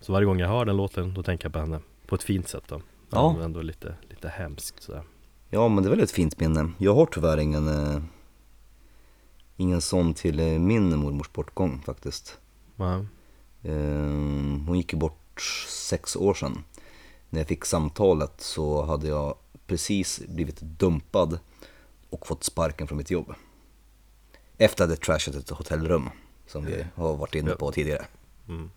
[0.00, 2.48] Så varje gång jag hör den låten då tänker jag på henne På ett fint
[2.48, 3.32] sätt då Ja.
[3.32, 5.02] Men ändå lite, lite hemskt sådär
[5.54, 6.70] Ja men det är väl ett fint minne.
[6.78, 8.02] Jag har tyvärr ingen, eh,
[9.56, 12.38] ingen sån till eh, min mormors bortgång faktiskt.
[12.76, 13.04] ja.
[13.62, 13.74] Eh,
[14.66, 16.64] hon gick ju bort sex år sedan.
[17.30, 19.34] När jag fick samtalet så hade jag
[19.72, 21.38] precis blivit dumpad
[22.10, 23.34] och fått sparken från mitt jobb.
[24.58, 26.10] Efter att jag trashat ett hotellrum,
[26.46, 28.06] som vi har varit inne på tidigare.
[28.48, 28.70] Mm.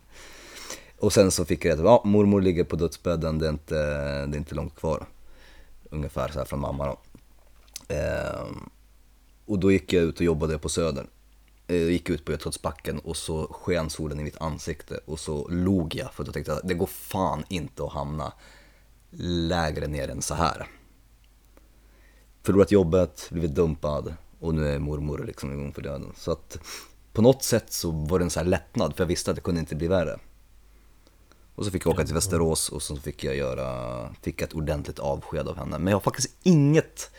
[0.99, 3.75] Och sen så fick jag att ja, mormor ligger på dödsbädden, det är inte,
[4.25, 5.05] det är inte långt kvar.
[5.89, 6.97] Ungefär så här från mamma då.
[7.95, 8.69] Ehm,
[9.45, 11.07] och då gick jag ut och jobbade på Söder.
[11.67, 15.47] Eh, Jag gick ut på Götgatsbacken och så sken solen i mitt ansikte och så
[15.47, 18.33] log jag för att jag tänkte att det går fan inte att hamna
[19.19, 20.67] lägre ner än så här.
[22.45, 26.13] Förlorat jobbet, blivit dumpad och nu är mormor liksom igång för döden.
[26.17, 26.57] Så att
[27.13, 29.41] på något sätt så var det en så här lättnad för jag visste att det
[29.41, 30.19] kunde inte bli värre.
[31.55, 34.99] Och så fick jag åka till Västerås och så fick jag göra, fick ett ordentligt
[34.99, 35.79] avsked av henne.
[35.79, 37.11] Men jag har faktiskt inget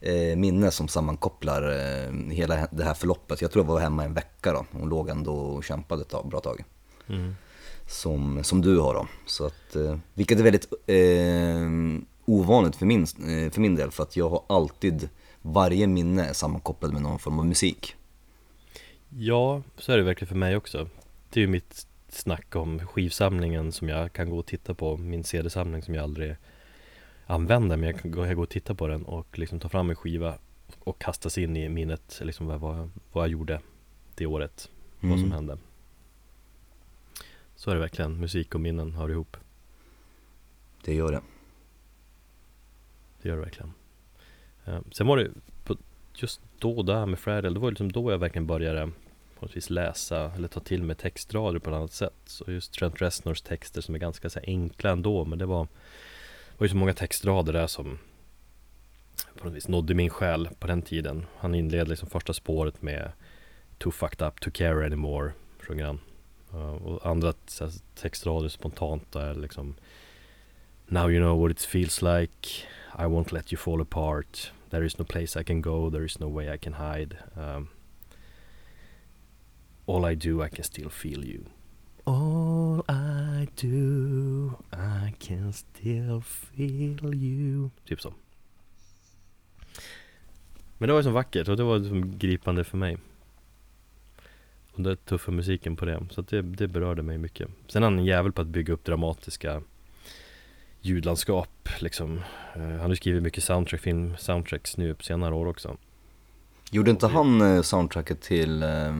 [0.00, 3.42] eh, minne som sammankopplar eh, hela det här förloppet.
[3.42, 4.66] Jag tror jag var hemma en vecka då.
[4.70, 6.64] Hon låg ändå och kämpade ett tag, bra tag.
[7.08, 7.34] Mm.
[7.88, 9.06] Som, som du har då.
[9.26, 11.60] Så att, eh, vilket är väldigt eh,
[12.32, 13.90] ovanligt för min, eh, för min del.
[13.90, 15.08] För att jag har alltid,
[15.42, 17.96] varje minne är sammankopplat med någon form av musik.
[19.08, 20.88] Ja, så är det verkligen för mig också
[21.30, 25.24] Det är ju mitt snack om skivsamlingen som jag kan gå och titta på Min
[25.24, 26.36] CD-samling som jag aldrig
[27.26, 29.90] använder Men jag kan gå, jag gå och titta på den och liksom ta fram
[29.90, 30.34] en skiva
[30.78, 33.60] Och kastas in i minnet liksom vad, vad, vad jag gjorde
[34.14, 35.32] det året Vad som Mm.
[35.32, 35.58] hände
[37.56, 39.36] Så är det verkligen, musik och minnen hör ihop
[40.84, 41.20] Det gör det.
[43.22, 43.72] Det gör det verkligen
[44.64, 45.30] eh, Sen var det
[45.64, 45.76] på,
[46.14, 48.90] just då där med Fradel det var liksom då jag verkligen började
[49.38, 52.14] på något vis läsa eller ta till mig textrader på ett annat sätt.
[52.26, 55.68] Så just Trent Reznors texter som är ganska så enkla ändå, men det var,
[56.58, 57.98] var ju så många textrader där som
[59.38, 61.26] på något vis nådde min själ på den tiden.
[61.36, 63.12] Han inleder liksom första spåret med
[63.78, 66.00] Too fucked up to care anymore, sjunger han.
[66.52, 67.32] Eh, och andra
[67.94, 69.74] textrader spontant är liksom
[70.90, 72.66] Now you know what it feels like.
[72.94, 74.52] I won't let you fall apart.
[74.70, 75.90] There is no place I can go.
[75.90, 77.16] There is no way I can hide.
[77.36, 77.68] Um,
[79.86, 81.44] All I do I can still feel you.
[82.04, 87.70] All I do I can still feel you.
[87.84, 88.14] Typ så.
[90.78, 92.98] Men det var ju så vackert och det var liksom gripande för mig.
[94.72, 97.48] Och den tuffa musiken på det Så det, det berörde mig mycket.
[97.68, 99.62] Sen är han en jävel på att bygga upp dramatiska
[100.82, 102.20] ljudlandskap liksom
[102.54, 105.76] Eh, Han har ju skrivit mycket soundtrack, film soundtracks nu på senare år också
[106.70, 108.92] Gjorde inte han eh, soundtracket till eh,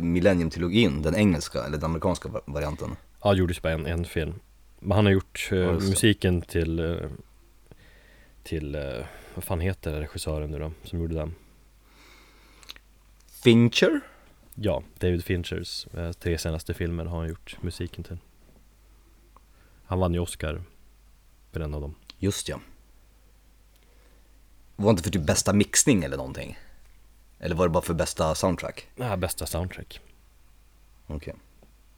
[0.00, 2.96] Millennium-trilogin, den engelska eller den amerikanska va- varianten?
[3.22, 4.34] Ja, gjordes bara en, en film
[4.80, 5.72] Men han har gjort det.
[5.72, 6.96] musiken till eh,
[8.42, 8.82] Till, eh,
[9.34, 11.34] vad fan heter regissören nu då, som gjorde den?
[13.42, 14.00] Fincher?
[14.54, 15.86] Ja, David Finchers
[16.18, 18.18] tre senaste filmer har han gjort musiken till
[19.94, 20.62] Han vann ju Oscar
[21.52, 22.60] för en av dem Just ja.
[24.76, 26.58] Var det inte för typ bästa mixning eller någonting?
[27.38, 28.88] Eller var det bara för bästa soundtrack?
[28.96, 30.00] Ja, bästa soundtrack
[31.06, 31.34] Okej.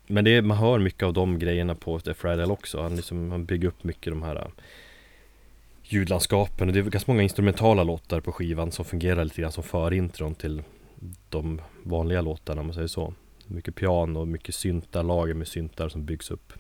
[0.07, 3.31] Men det är, man hör mycket av de grejerna på The Friday också Han, liksom,
[3.31, 4.49] han bygger upp mycket de här äh,
[5.83, 9.65] ljudlandskapen och det är ganska många instrumentala låtar på skivan som fungerar lite grann som
[9.65, 10.63] förintron till
[11.29, 13.15] de vanliga låtarna om man säger så
[13.47, 16.53] Mycket piano och mycket syntar, lager med syntar som byggs upp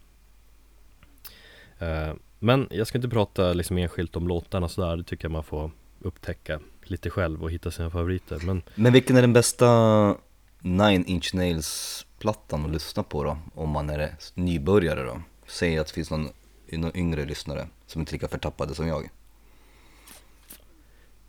[2.38, 5.70] Men jag ska inte prata liksom enskilt om låtarna sådär, det tycker jag man får
[6.00, 10.16] upptäcka lite själv och hitta sina favoriter Men Men vilken är den bästa
[10.58, 13.38] Nine Inch Nails plattan att lyssna på då?
[13.54, 15.22] Om man är nybörjare då?
[15.46, 16.28] Säg att det finns någon,
[16.72, 19.10] någon yngre lyssnare som inte är lika förtappade som jag.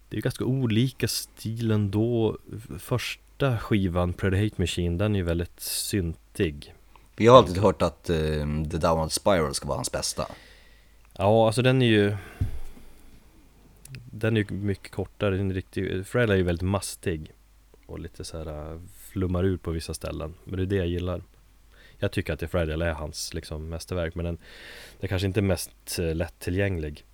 [0.10, 2.38] Det är ju ganska olika stil ändå
[2.80, 6.74] Första skivan, Pretty Hate Machine, den är ju väldigt syntig
[7.26, 8.18] jag har alltid hört att eh,
[8.72, 10.28] The Downward Spiral ska vara hans bästa.
[11.14, 12.18] Ja, alltså den är ju
[14.12, 17.32] Den är ju mycket kortare, den är riktig, Friday är ju väldigt mastig
[17.86, 21.22] Och lite så här flummar ur på vissa ställen Men det är det jag gillar.
[22.00, 25.40] Jag tycker att The Friday är hans liksom mästerverk Men den, den är kanske inte
[25.40, 27.06] är mest eh, lättillgänglig.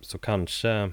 [0.00, 0.92] Så kanske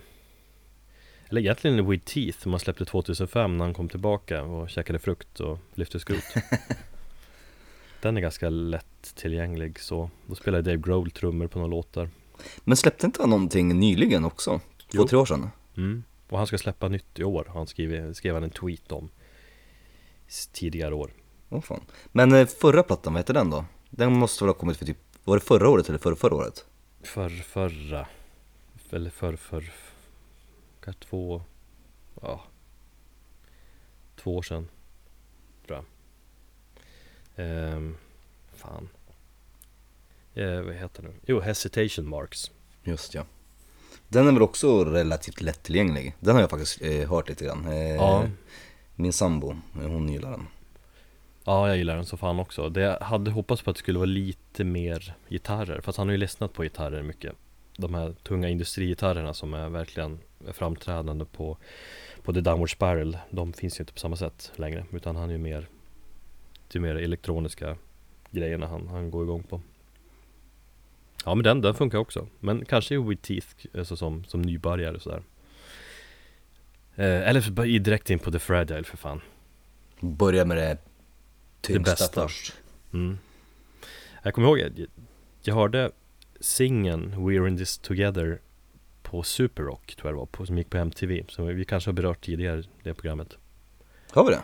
[1.30, 5.60] Eller egentligen With Teeth, man släppte 2005 när han kom tillbaka och käkade frukt och
[5.74, 6.24] lyfte skrot
[8.06, 12.10] Den är ganska lättillgänglig så Då spelar Dave Grohl trummor på några låtar
[12.60, 14.60] Men släppte inte han någonting nyligen också?
[14.78, 15.08] Två, Jo.
[15.08, 15.50] tre år sedan?
[15.78, 16.04] Mm.
[16.30, 19.10] Och han ska släppa nytt i år, han skrivit, skrev han en tweet om
[20.52, 21.12] Tidigare år
[21.50, 21.82] Åh fan.
[22.12, 23.66] Men eh, förra plattan, vad heter den då?
[23.90, 26.66] Den måste väl ha kommit för typ, var det förra året eller förra, förra året?
[27.04, 28.08] För, förra
[28.90, 29.74] Eller för, för
[30.80, 31.42] Kanske två
[32.22, 32.42] Ja
[34.16, 34.68] Två år sedan
[37.36, 37.98] ehm,
[38.56, 38.90] Fan
[40.34, 41.14] eh, Vad heter det nu?
[41.26, 42.52] Jo, Hesitation Marks
[42.84, 43.26] Just ja.
[44.08, 46.16] Den är väl också relativt lättillgänglig.
[46.20, 47.66] Den har jag faktiskt eh, hört lite grann.
[47.68, 48.24] Eh, Ja.
[48.96, 50.48] Min sambo, eh, hon gillar den.
[51.44, 52.70] Ja, jag gillar den så fan också.
[52.70, 56.12] Det jag hade hoppats på att det skulle vara lite mer gitarrer, fast han har
[56.12, 57.34] ju lyssnat på gitarrer mycket.
[57.78, 60.20] De här tunga industrigitarrerna som är verkligen
[60.54, 61.58] framträdande på,
[62.24, 65.34] på The Downward Spiral, de finns ju inte på samma sätt längre, utan han är
[65.34, 65.68] ju mer,
[66.76, 67.78] det är mer elektroniska
[68.32, 69.62] grejerna han, han går igång på.
[71.26, 75.24] Ja men den, den funkar också, men kanske With Teeth, alltså som, som nybörjare sådär.
[76.96, 79.22] Eh, eller i- direkt in på The Fragile för fan.
[80.00, 80.78] Börja med det
[81.62, 82.22] tyngsta bästa.
[82.28, 82.54] först.
[82.94, 83.18] Mm.
[84.24, 84.72] Jag kommer ihåg, jag,
[85.42, 85.92] jag hörde
[86.40, 88.40] singeln We're in this together
[89.02, 91.24] på Superrock tror jag det var, på, som gick på MTV.
[91.30, 93.38] Som vi kanske har berört tidigare, det programmet.
[94.12, 94.44] Har vi det?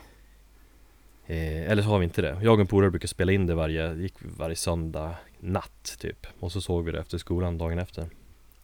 [1.28, 2.38] Eh, eller så har vi inte det.
[2.42, 6.28] Jag och en polare brukar spela in det varje, gick varje söndag natt typ.
[6.40, 8.10] Och så såg vi det efter skolan dagen efter.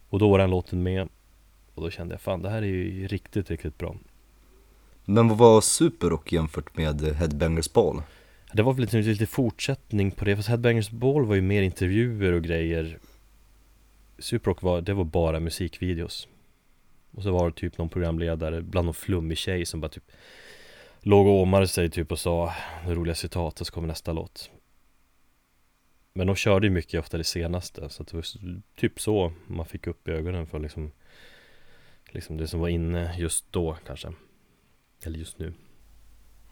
[0.08, 1.08] Och då var den låten med.
[1.74, 3.96] Och då kände jag, fan det här är ju riktigt, riktigt bra.
[5.04, 8.02] Men vad var Superrock jämfört med Headbangers Ball?
[8.52, 12.32] Det var väl lite, lite fortsättning på det, fast Headbangers Ball var ju mer intervjuer
[12.32, 12.98] och grejer
[14.18, 16.28] Superrock var, det var bara musikvideos
[17.10, 20.12] Och så var det typ någon programledare, bland någon flummig tjej som bara typ
[21.02, 22.54] Låg och åmade sig typ och sa
[22.86, 24.50] roliga citat och så kommer nästa låt
[26.12, 28.24] Men de körde ju mycket ofta det senaste, så det var
[28.76, 30.90] typ så man fick upp i ögonen för liksom
[32.10, 34.12] Liksom det som var inne just då kanske
[35.04, 35.54] Eller just nu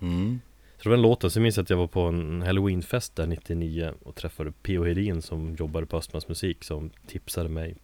[0.01, 0.41] Mm.
[0.77, 3.27] så det var den låten, så minns jag att jag var på en halloweenfest där
[3.27, 4.85] 99 och träffade P.O.
[4.85, 7.77] Hedin som jobbade på Östmans musik som tipsade mig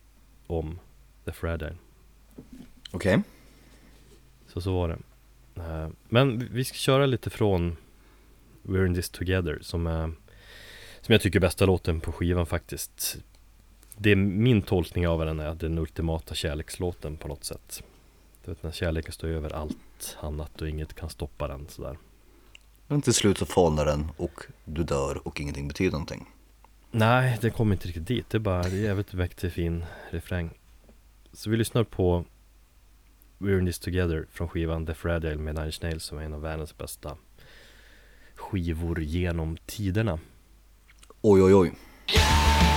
[0.47, 0.79] om
[1.25, 1.77] The Fragile
[2.93, 3.23] Okej.
[4.47, 4.99] Så så var det
[6.09, 7.77] Men vi- vi ska köra lite från
[8.63, 10.13] We're in this together som är
[11.01, 13.17] Som jag tycker är bästa låten på skivan faktiskt
[13.97, 17.83] Det är min tolkning av den är den ultimata kärlekslåten på något sätt
[18.45, 21.97] Du vet när kärleken står över allt annat och inget kan stoppa den sådär
[22.87, 26.27] Men till slut så falnar den och du dör och ingenting betyder någonting.
[26.91, 28.31] Nej, det kommer inte riktigt dit.
[28.31, 30.51] Det är bara det är jävligt mäktig fin refräng.
[31.33, 32.25] Så vi lyssnar på
[33.43, 36.41] We're in this together från skivan The Fragile med Nine Nails som är en av
[36.41, 37.17] världens bästa
[38.35, 40.19] skivor genom tiderna.
[41.21, 41.73] Oj oj oj.
[42.15, 42.72] Yeah!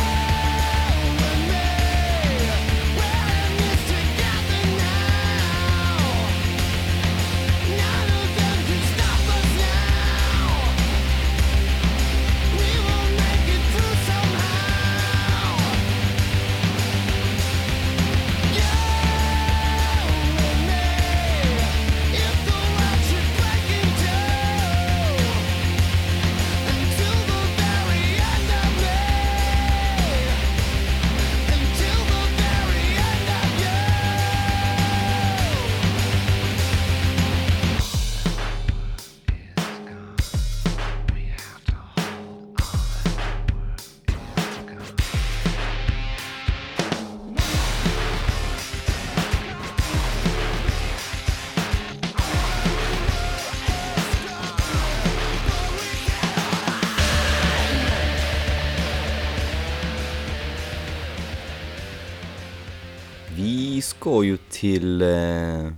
[64.06, 65.72] Ska ju till eh,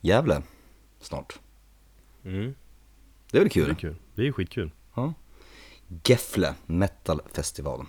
[0.00, 0.42] Gävle
[1.00, 1.38] snart.
[2.24, 2.54] Mm.
[3.30, 3.74] Det är väl Det är kul?
[3.76, 3.96] kul.
[4.14, 4.70] Det är skitkul.
[6.04, 7.86] Gefle Metal Festival.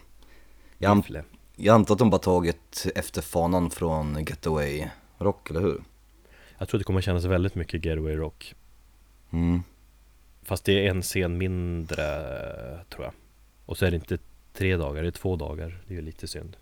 [0.77, 1.23] Jag, an- Fiffle.
[1.55, 4.87] jag antar att de bara tagit efter fanan från Getaway
[5.17, 5.83] Rock, eller hur?
[6.57, 8.55] Jag tror det kommer kännas väldigt mycket Getaway Rock.
[9.31, 9.63] Mm.
[10.43, 12.05] Fast det är en scen mindre
[12.89, 13.13] tror jag.
[13.65, 14.17] Och så är det inte
[14.53, 15.83] tre dagar, det är två dagar.
[15.87, 16.57] Det är ju lite synd.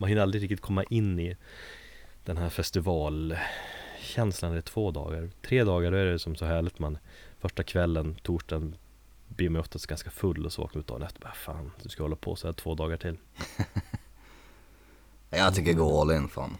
[0.00, 1.36] Man hinner aldrig riktigt komma in i
[2.24, 5.30] den här festivalkänslan är två dagar.
[5.42, 6.98] Tre dagar är det som så härligt man
[7.38, 8.76] första kvällen, torsdagen
[9.28, 11.88] blir man oftast ganska full och så vaknar man ut dagen efter bara fan, du
[11.88, 13.16] ska hålla på så här två dagar till.
[15.30, 16.56] Jag tycker gå all in fan.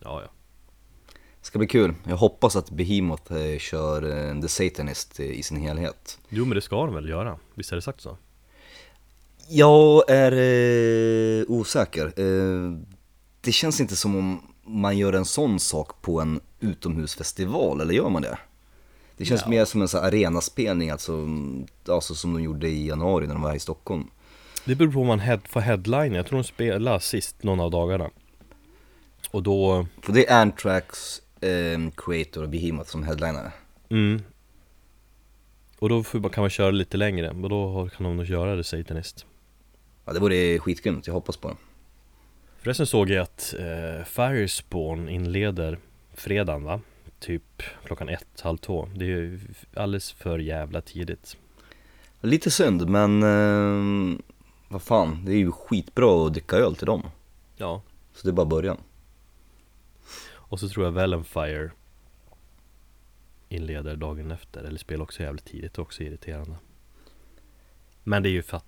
[0.00, 0.28] Ja, ja.
[1.40, 1.94] Ska bli kul.
[2.04, 6.18] Jag hoppas att Behemoth eh, kör eh, The Satanist i sin helhet.
[6.28, 7.38] Jo men det ska de väl göra?
[7.54, 8.16] Visst är det sagt så?
[9.48, 12.06] Jag är eh, osäker.
[12.16, 12.78] Eh,
[13.40, 18.08] det känns inte som om man gör en sån sak på en utomhusfestival, eller gör
[18.08, 18.38] man det?
[19.16, 19.48] Det känns Ja.
[19.48, 21.26] mer som en sån arenaspelning, alltså,
[21.88, 24.04] alltså som de gjorde i januari när de var här i Stockholm.
[24.64, 26.14] Det beror på om man head, får headline.
[26.14, 28.10] Jag tror de spelar sist någon av dagarna.
[29.30, 33.52] Och då, För det är Anthrax, eh, Creator och Behemoth som headlinare.
[33.90, 34.22] mm.
[35.78, 37.30] Och då kan man köra lite längre.
[37.30, 39.26] Och då kan de nog göra det Satanist.
[40.06, 41.56] Ja, det vore skitgrymt, jag hoppas på det.
[42.58, 45.78] Förresten såg jag att eh, Firespawn inleder
[46.14, 46.80] fredagen va?
[47.18, 48.88] Typ klockan ett, halv två.
[48.94, 49.40] Det är ju
[49.74, 51.36] alldeles för jävla tidigt.
[52.20, 54.18] Lite synd, men eh,
[54.68, 57.02] vad fan, det är ju skitbra att dricka öl till dem.
[57.56, 57.82] Ja.
[58.14, 58.78] Så det är bara början.
[60.28, 61.70] Och så tror jag Valenfire
[63.48, 64.64] inleder dagen efter.
[64.64, 65.78] Eller spelar också jävligt tidigt.
[65.78, 66.56] Också irriterande.
[68.08, 68.66] Men det är ju för att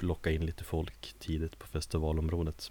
[0.00, 2.70] locka in lite folk tidigt på festivalområdet.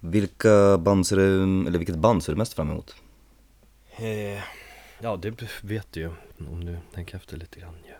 [0.00, 2.94] Vilka band ser du, eller vilket band ser du mest fram emot?
[3.96, 4.42] Eh,
[5.00, 6.10] ja, det vet du ju.
[6.50, 7.74] Om du tänker efter lite grann.
[7.88, 7.94] Ja.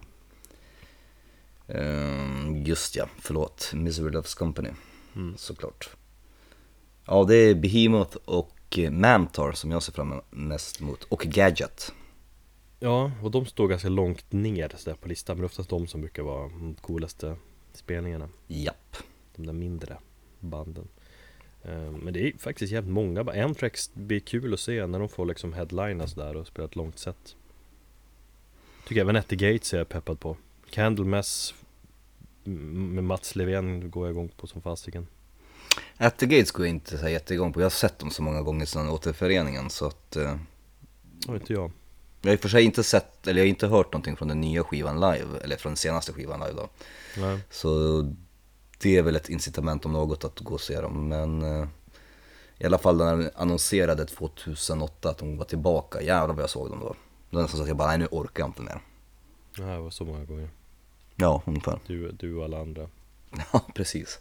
[1.74, 3.70] Ehm, just ja, förlåt.
[3.74, 4.70] Misery Loves Company,
[5.16, 5.36] Mm.
[5.36, 5.90] såklart.
[7.06, 11.04] Ja, det är Behemoth och eh, Mantar som jag ser fram mest emot.
[11.04, 11.92] Och Gadget.
[12.80, 15.36] Ja, och de står ganska långt ner så där på listan.
[15.36, 17.36] Men det är oftast de som brukar vara de coolaste
[17.78, 18.28] spelningarna.
[18.46, 18.96] Japp.
[19.36, 19.96] De där mindre
[20.40, 20.88] banden.
[21.62, 23.38] Eh, Men det är faktiskt jävligt många band.
[23.38, 26.98] Amtrax blir kul att se när de får liksom headlina sådär och spela ett långt
[26.98, 27.36] set.
[28.88, 30.36] Tycker även At the Gates är jag peppad på.
[30.70, 31.54] Candlemass
[32.44, 35.06] med Mats Levén går jag igång på som fasiken.
[35.96, 37.60] At the Gates går jag inte så här jättegång på.
[37.60, 40.16] Jag har sett dem så många gånger sedan återföreningen så att...
[40.16, 40.36] Eh,
[41.26, 41.70] har inte jag.
[42.20, 44.28] Jag har i och för sig inte sett, eller jag har inte hört någonting från
[44.28, 46.68] den nya skivan live, eller från den senaste skivan live då.
[47.16, 47.38] Nej.
[47.50, 48.02] Så
[48.78, 51.08] det är väl ett incitament om något att gå och se dem.
[51.08, 51.68] Men eh,
[52.58, 56.70] i alla fall när de annonserade 2008 att de var tillbaka, jävlar vad jag såg
[56.70, 56.96] dem då.
[57.30, 58.80] Det var nästan så att jag bara, nej nu orkar jag inte mer.
[59.56, 60.48] Det här var så många gånger.
[61.16, 61.80] Ja, ungefär.
[61.86, 62.88] Du, du och alla andra.
[63.52, 64.18] Ja, precis.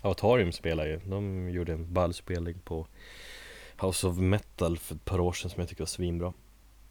[0.00, 1.00] Avatarium spelar ju.
[1.04, 2.86] De gjorde en ballspelning på
[3.80, 6.32] House of Metal för ett par år sedan som jag tycker var svinbra.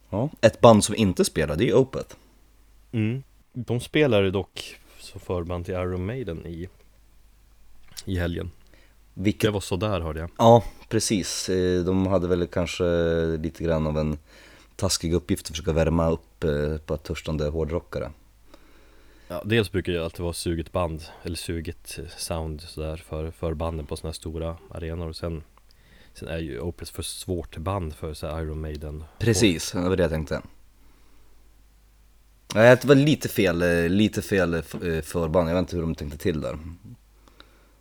[0.10, 0.30] Ja.
[0.42, 2.16] Ett band som inte spelar, det är Opeth.
[2.92, 3.24] Mm.
[3.54, 6.70] De spelade dock som förband till Iron Maiden i,
[8.06, 8.52] i helgen.
[9.14, 10.30] Det Vilket, var sådär hörde jag.
[10.38, 11.50] ja precis.
[11.50, 12.84] Eh, De hade väl kanske
[13.42, 14.18] lite grann av en
[14.76, 18.12] taskig uppgift att försöka värma upp eh, på ett törstande hårdrockare.
[19.28, 23.86] Ja, dels brukar det alltid vara suget band, eller suget sound sådär för, för banden
[23.86, 25.08] på sådana här stora arenor.
[25.10, 25.44] Och sen,
[26.14, 29.04] sen är ju Opeth för svårt band för så Iron Maiden.
[29.20, 30.42] Precis, det var det jag tänkte.
[32.56, 35.84] Nej, det var lite fel, eh, lite fel eh, eh, förband, jag vet inte hur
[35.84, 36.60] de tänkte till där.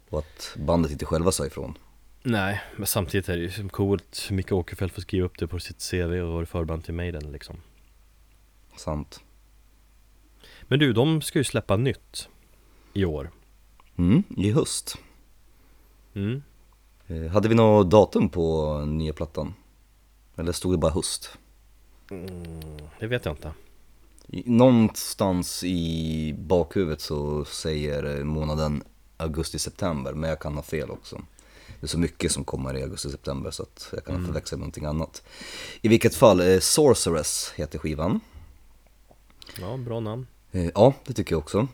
[0.09, 1.79] Och att bandet inte själva sa ifrån.
[2.23, 4.29] Nej, men samtidigt är det ju coolt.
[4.31, 7.57] Micke Åkerfeldt får skriva upp det på sitt CV och vara förband till Maiden liksom.
[8.77, 9.21] Sant.
[10.63, 12.29] Men du, de ska ju släppa nytt
[12.93, 13.31] i år.
[13.97, 14.99] Mm, i höst.
[16.15, 16.43] Mm.
[17.09, 19.55] Eh, Hade vi något datum på nya plattan?
[20.37, 21.31] Eller stod det bara höst?
[23.01, 23.53] Det vet jag inte.
[24.45, 28.83] Någonstans i bakhuvudet så säger månaden
[29.17, 31.21] augusti-september, men jag kan ha fel också.
[31.81, 34.63] Det är så mycket som kommer i augusti-september så att jag kan ha förväxlat med
[34.65, 35.23] någonting annat.
[35.83, 38.21] I vilket fall, eh, Sorceress heter skivan.
[39.61, 40.27] Ja, bra namn.
[40.53, 41.69] Eh, Ja, det tycker jag också.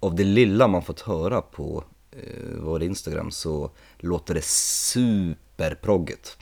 [0.00, 1.84] Av det lilla man fått höra på
[2.58, 6.36] vår Instagram så låter det superprogget.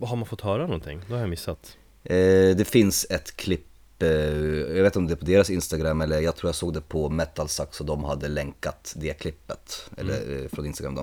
[0.00, 1.00] Har man fått höra någonting?
[1.08, 1.76] Det har jag missat.
[2.04, 2.16] Eh,
[2.56, 6.20] Det finns ett klipp, eh, jag vet inte om det är på deras Instagram eller
[6.20, 10.42] jag tror jag såg det på Metal Sax och de hade länkat det klippet, eller
[10.42, 11.00] eh, från Instagram då.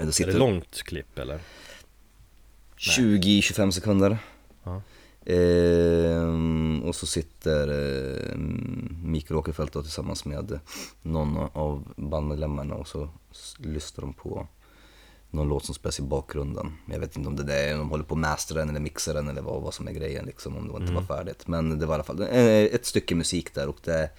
[0.00, 1.40] Eh, Det Är det långt klipp eller?
[2.76, 4.18] 20-25 sekunder.
[5.26, 8.36] Ehm, och så sitter eh,
[9.02, 10.60] Mikael Åkerfeldt då tillsammans med
[11.02, 13.08] någon av bandmedlemmarna och så
[13.58, 14.46] lyssnar de på
[15.30, 16.72] någon låt som spelas i bakgrunden.
[16.86, 18.80] Jag vet inte om det där är, om de håller på att mastera den eller
[18.80, 21.46] mixa den eller vad, vad som är grejen liksom, om det inte var färdigt.
[21.46, 24.10] Men det var i alla fall eh, ett stycke musik där och det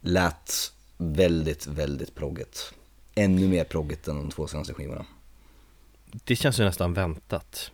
[0.00, 2.74] lät väldigt, väldigt progget.
[3.14, 5.06] Ännu mer progget än de två senaste skivorna.
[6.24, 7.70] det känns ju nästan väntat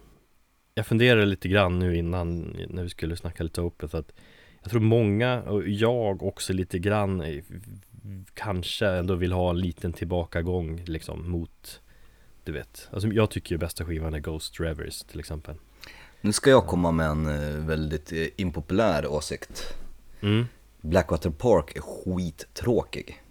[0.79, 4.13] Jag funderade lite grann nu innan när vi skulle snacka lite Opeth att
[4.63, 7.45] Jag tror många, och jag också lite grann eh,
[8.35, 11.81] Kanske ändå vill ha en liten tillbakagång liksom mot
[12.45, 15.57] Du vet, alltså jag tycker ju bästa skivan är Ghost Revers till exempel.
[16.21, 19.75] Nu ska jag komma med en eh, väldigt eh, impopulär åsikt.
[20.21, 20.47] Mm,
[20.81, 23.23] Blackwater Park är skittråkig.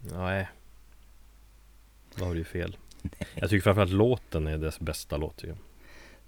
[0.00, 0.48] nej.
[2.14, 2.76] Då har du ju fel.
[3.34, 5.56] Jag tycker framförallt låten är dess bästa låt jag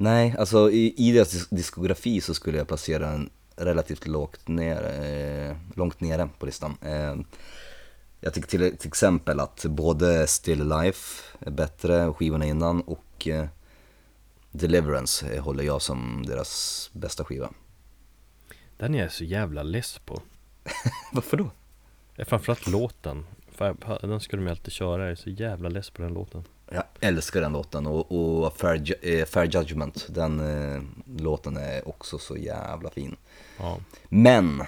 [0.02, 4.82] Nej, alltså i, i deras dis- diskografi så skulle jag placera den relativt lågt ner,
[4.82, 6.76] eh, långt nere på listan.
[6.82, 7.16] Eh,
[8.20, 13.46] jag tycker till, till exempel att både Still Life är bättre, skivorna innan, och eh,
[14.50, 17.50] Deliverance håller jag som deras bästa skiva.
[18.76, 20.22] Den är jag så jävla less på
[21.12, 21.50] Varför då?
[22.24, 23.26] Framförallt låten
[24.00, 27.40] Den skulle de alltid köra, jag är så jävla less på den låten Jag älskar
[27.40, 30.82] den låten och, och Fair, eh, Fair Judgment, den eh,
[31.18, 33.16] låten är också så jävla fin.
[33.58, 34.60] Ja, Men,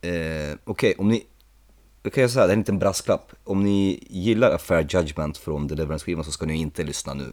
[0.00, 1.26] eh, okej om ni,
[2.02, 3.32] jag kan jag säga, det är en liten brasklapp.
[3.44, 7.32] Om ni gillar A Fair Judgment från Deliverance-skivan så ska ni inte lyssna nu.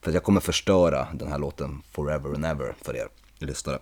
[0.00, 3.78] För jag kommer förstöra den här låten forever and ever för er lyssnare.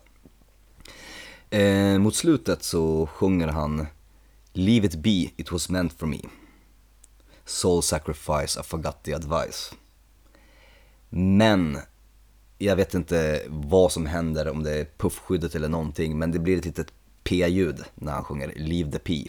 [1.50, 3.86] Eh, mot slutet så sjunger han
[4.52, 6.18] Leave it be, it was meant for me.
[7.44, 9.74] Soul sacrifice, I forgot the advice.
[11.08, 11.78] Men
[12.58, 16.58] jag vet inte vad som händer, om det är puffskyddet eller någonting, men det blir
[16.58, 16.92] ett litet
[17.24, 19.28] P-ljud när han sjunger Leave the P.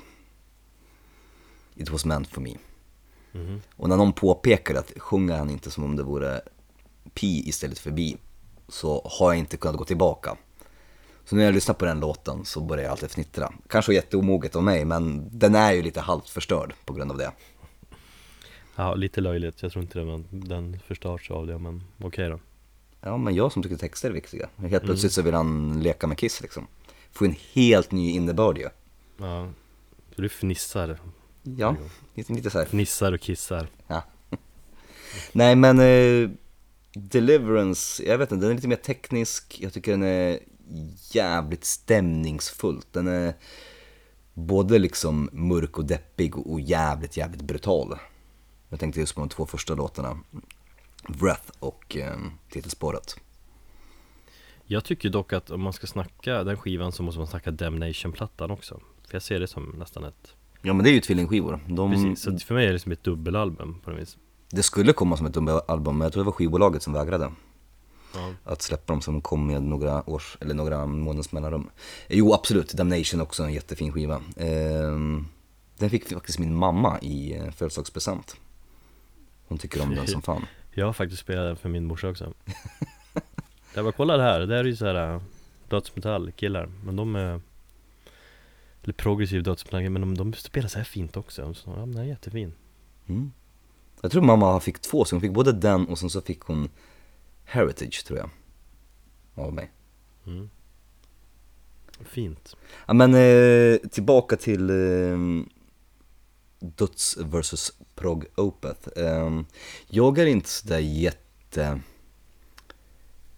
[1.75, 2.55] It was meant for me.
[3.75, 6.41] Och när någon påpekar att sjunger han inte som om det vore
[7.13, 8.15] P istället för B,
[8.67, 10.37] så har jag inte kunnat gå tillbaka.
[11.25, 13.53] Så när jag lyssnar på den låten så börjar jag alltid fnittra.
[13.69, 17.31] Kanske jätteomoget av mig, men den är ju lite halvt förstörd på grund av det.
[18.75, 22.39] Ja lite löjligt, jag tror inte det, men den förstörs av det, men okej då
[23.01, 24.49] Ja, men jag som tycker texter är viktiga.
[24.57, 26.67] Helt plötsligt så vill han leka med Kiss liksom.
[27.11, 28.69] Få en helt ny innebörd ju.
[29.17, 29.49] Ja,
[30.15, 30.99] så du fnissar,
[31.43, 31.75] Ja,
[32.13, 32.65] lite, lite så här.
[32.65, 34.03] fnissar och kissar Ja.
[35.31, 36.29] Nej men eh,
[36.93, 39.57] Deliverance, jag vet inte, den är lite mer teknisk.
[39.61, 40.39] Jag tycker den är
[41.11, 42.87] jävligt stämningsfullt.
[42.91, 43.33] Den är
[44.33, 47.97] både liksom mörk och deppig och jävligt, jävligt brutal.
[48.73, 50.17] Jag tänkte just på de två första låtarna.
[51.07, 52.17] Breath och eh,
[52.49, 53.15] titelspåret.
[54.65, 58.51] Jag tycker dock att om man ska snacka den skivan så måste man snacka Damnation-plattan
[58.51, 61.59] också För jag ser det som nästan ett Ja men det är ju tvillingskivor.
[61.67, 64.17] De, Precis, så för mig är det som ett dubbelalbum på något vis
[64.49, 65.37] Det skulle komma som ett
[65.69, 67.31] album, men jag tror det var skivbolaget som vägrade.
[68.13, 71.69] Ja, att släppa dem som kom med några års, eller några månaders mellanrum.
[72.09, 74.21] Jo absolut, Damnation också en jättefin skiva.
[74.37, 75.27] Ehm,
[75.77, 78.37] den fick faktiskt min mamma i eh, födelsedagspresent.
[79.47, 80.45] Hon tycker om den som fan.
[80.71, 82.33] Jag har faktiskt spelat den för min morsa också
[83.75, 85.21] Jag bara kolla det här, det här är ju såhär
[85.69, 87.41] dödsmetallkillar Men de är
[88.83, 92.03] Eller progressiv dödsmetall, men de, de spelar så här fint också så, Ja men den
[92.03, 92.53] är jättefin
[93.07, 93.31] Mm.
[94.01, 96.69] Jag tror mamma fick två, så hon fick både den och sen så fick hon
[97.45, 98.29] Heritage tror jag.
[99.35, 99.71] Av mig.
[100.25, 100.49] mm.
[102.05, 102.55] Fint
[102.87, 105.17] Ja men eh, tillbaka till eh,
[106.63, 108.89] Döds vs Prog Opeth.
[108.95, 109.41] Eh,
[109.87, 111.79] jag är inte sådär jätte...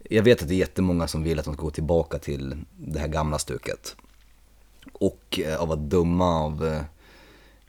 [0.09, 2.99] Jag vet att det är jättemånga som vill att de ska gå tillbaka till det
[2.99, 3.95] här gamla stuket.
[4.93, 6.65] Och eh, av att döma av...
[6.65, 6.81] Eh,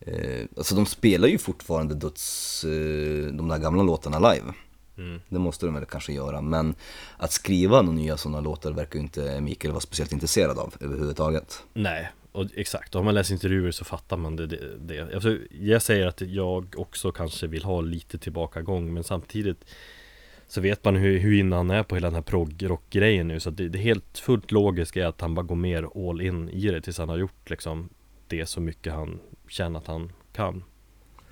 [0.01, 4.53] eh, alltså de spelar ju fortfarande eh, de där gamla låtarna live.
[4.97, 5.21] mm.
[5.29, 6.75] Det måste de väl kanske göra, men
[7.17, 11.63] att skriva några nya sådana låtar verkar ju inte Mikael vara speciellt intresserad av överhuvudtaget.
[11.73, 15.15] Nej, och exakt, och om man läser intervjuer så fattar man det, det, det.
[15.15, 19.65] Alltså, Jag säger att jag också kanske vill ha lite tillbakagång Men samtidigt
[20.47, 23.51] Så vet man hur, hur inne han är på hela den här proggrock-grejen nu Så
[23.51, 26.81] det, det helt fullt logiska är att han bara går mer all in i det
[26.81, 27.89] Tills han har gjort liksom
[28.29, 30.65] Det så mycket han känner att han kan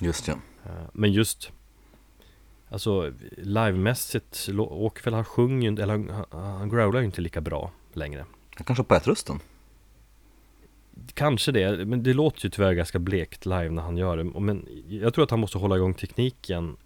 [0.00, 0.34] Just ja.
[0.64, 1.52] Eh, Men just
[2.68, 7.70] Alltså livemässigt Åkerfeldt han sjunger ju inte, eller han, han, growlar ju inte lika bra
[7.92, 8.26] längre
[8.56, 9.40] Han kanske har på rösten.
[11.14, 14.24] Kanske det, men det låter ju tyvärr ganska blekt live när han gör det.
[14.24, 16.76] Men jag tror att han måste hålla igång tekniken.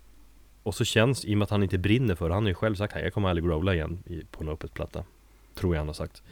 [0.62, 2.54] Och så känns, i och med att han inte brinner för det Han har ju
[2.54, 5.04] själv sagt att jag kommer aldrig growla igen på en öppet platta
[5.54, 6.22] Tror jag han har sagt.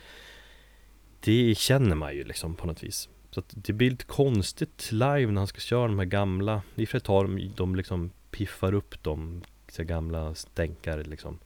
[1.20, 3.08] Det känner man ju liksom på något vis.
[3.30, 6.62] Så att det blir lite konstigt live när han ska köra de här gamla.
[6.74, 11.38] I och för sig tar de, de liksom piffar upp de så gamla stänkare liksom.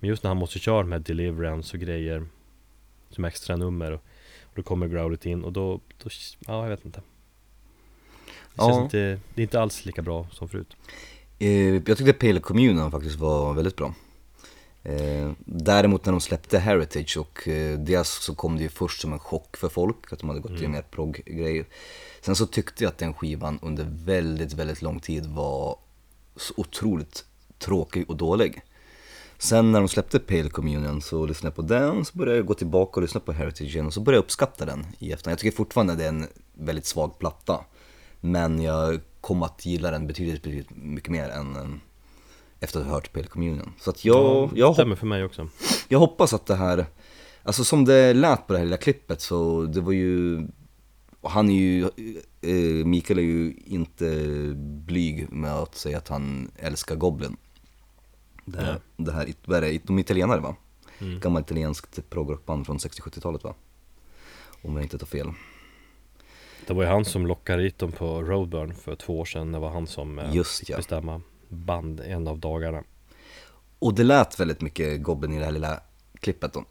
[0.00, 2.26] Men just när han måste köra de här deliverance och grejer
[3.10, 4.04] Som extra nummer och
[4.54, 6.10] då kommer growlet in och då, då
[6.46, 7.00] ja jag vet inte
[8.54, 8.82] Det känns Ja.
[8.82, 10.76] inte, det är inte alls lika bra som förut
[11.38, 13.94] Eh, jag tyckte Pale Communion faktiskt var väldigt bra.
[14.82, 19.12] Eh, däremot när de släppte Heritage och eh, dels så kom det ju först som
[19.12, 21.64] en chock för folk att de hade gått till mer prog-grejer.
[22.20, 25.76] Sen så tyckte jag att den skivan under väldigt, väldigt lång tid var
[26.36, 27.24] så otroligt
[27.58, 28.62] tråkig och dålig.
[29.42, 32.54] Sen när de släppte Pale Communion så lyssnade jag på den, så började jag gå
[32.54, 35.32] tillbaka och lyssna på Heritage igen och så började jag uppskatta den i efterhand.
[35.32, 37.60] Jag tycker fortfarande det är en väldigt svag platta.
[38.20, 41.68] Men jag kom att gilla den betydligt, betydligt mycket mer än eh,
[42.60, 43.72] efter att ha hört Pale Communion.
[43.80, 45.48] Så att jag, jag, Stämmer för mig också.
[45.88, 46.86] jag hoppas att det här,
[47.42, 50.46] alltså som det lät på det här lilla klippet så det var ju,
[51.22, 51.84] han är ju,
[52.40, 54.26] eh, Mikael är ju inte
[54.86, 57.36] blyg med att säga att han älskar Goblin.
[58.44, 60.56] Det här, det här vad är det, de är italienare va?
[60.98, 63.54] Gammalt italienskt progrockband från 60-70-talet va?
[64.62, 65.28] Om jag inte tar fel.
[66.66, 69.52] Det var ju han som lockade hit dem på Roadburn för två år sedan.
[69.52, 70.76] Det var han som eh, Just fick ja.
[70.76, 72.82] bestämma band en av dagarna.
[73.78, 75.80] Och det lät väldigt mycket Goblin i det här lilla
[76.20, 76.64] klippet då.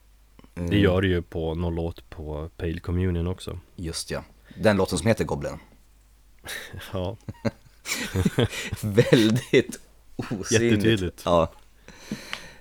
[0.55, 3.59] Eh, Det gör det ju på någon låt på Pale Communion också.
[3.75, 4.23] Just ja.
[4.57, 5.57] Den låten som heter Goblin.
[6.93, 7.17] Ja,
[8.81, 9.79] Väldigt
[10.15, 10.51] osynligt.
[10.51, 11.21] Jättetydligt.
[11.25, 11.51] Ja.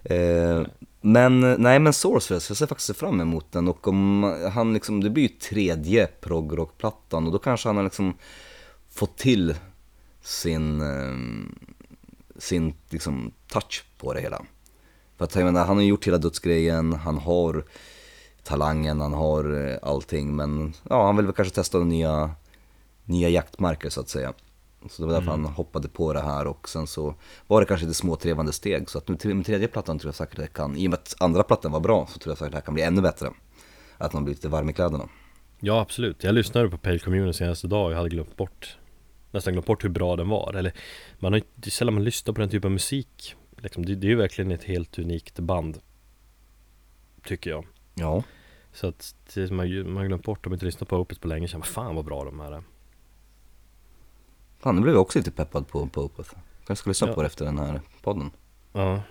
[0.02, 0.62] Eh,
[1.00, 4.22] men nej men Sorceress, jag ser faktiskt fram emot den och om
[4.52, 8.14] han liksom, det blir ju tredje progrockplattan och då kanske han har liksom
[8.90, 9.54] fått till
[10.22, 11.16] sin, eh,
[12.38, 14.42] sin liksom touch på det hela.
[15.16, 17.64] För att jag menar, han har gjort hela dödsgrejen, han har
[18.42, 22.30] talangen, han har eh, allting men ja, han vill väl kanske testa nya,
[23.04, 24.32] nya jaktmarker så att säga.
[24.88, 27.14] Så det var därför han hoppade på det här och sen så
[27.46, 28.90] var det kanske lite små trevande steg.
[28.90, 31.14] Så att nu med tredje plattan tror jag säkert det kan, i och med att
[31.18, 33.28] andra plattan var bra så tror jag säkert det här kan bli ännu bättre.
[33.98, 35.08] Att man blir lite varm i kläderna.
[35.60, 36.24] ja absolut.
[36.24, 38.76] Jag lyssnade på Pale Communion senaste dag och jag hade glömt bort
[39.30, 40.54] Nästan glömt bort hur bra den var.
[40.54, 40.72] Eller
[41.18, 43.34] man har ju sällan man lyssnar på den typen av musik.
[43.56, 45.78] Liksom, det, det är ju verkligen ett helt unikt band.
[47.24, 47.66] Tycker jag.
[47.94, 48.22] Ja.
[48.72, 49.14] Så att
[49.50, 51.62] man, man har glömt bort, om inte lyssnat på Opeth på länge sedan.
[51.62, 52.62] Fan vad bra de här är.
[54.60, 56.30] Fan, nu blev jag också lite peppad på, på Opeth.
[56.66, 57.14] Kanske ska lyssna Ja.
[57.14, 58.30] på det efter den här podden.
[58.72, 59.02] Ja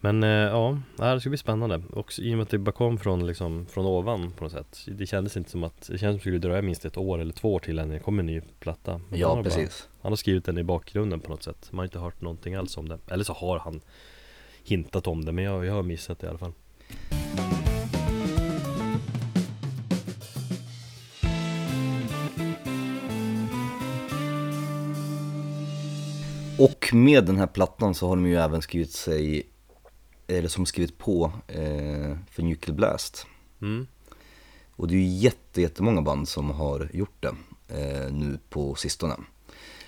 [0.00, 2.98] Men eh, ja, det ska bli spännande Också i och med att det bara kom
[2.98, 6.08] från, liksom, från ovan på något sätt Det kändes inte som att Det kändes som
[6.10, 8.26] att det skulle dröja minst ett år eller två år till innan det kom en
[8.26, 9.88] ny platta Men Ja, precis.
[9.88, 12.54] Bara, han har skrivit den i bakgrunden på något sätt Man har inte hört någonting
[12.54, 13.80] alls om det Eller så har han
[14.64, 16.52] hintat om det Men jag, jag har missat det i alla fall
[26.90, 29.46] Och med den här plattan så har de ju även skrivit sig,
[30.26, 33.26] eller som skrivit på eh, för Nuclear Blast.
[33.62, 33.86] mm.
[34.76, 37.34] Och det är ju jätte, jättemånga band som har gjort det
[37.68, 39.14] eh, nu på sistone.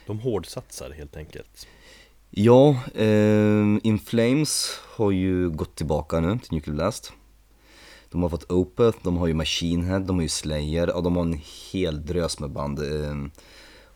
[0.06, 1.66] De hårdsatsar helt enkelt
[2.30, 7.12] Ja, eh, In Flames har ju gått tillbaka nu till Nuclear Blast.
[8.10, 11.16] De har fått Opeth, de har ju Machine Head, de har ju Slayer, ja, de
[11.16, 11.40] har en
[11.72, 12.78] hel drös med band.
[12.78, 13.16] Eh,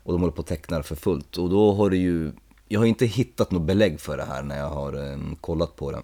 [0.02, 1.38] och de håller på att teckna för fullt.
[1.38, 2.32] Och då har det ju,
[2.68, 5.90] jag har inte hittat något belägg för det här när jag har eh, kollat på
[5.92, 6.02] det.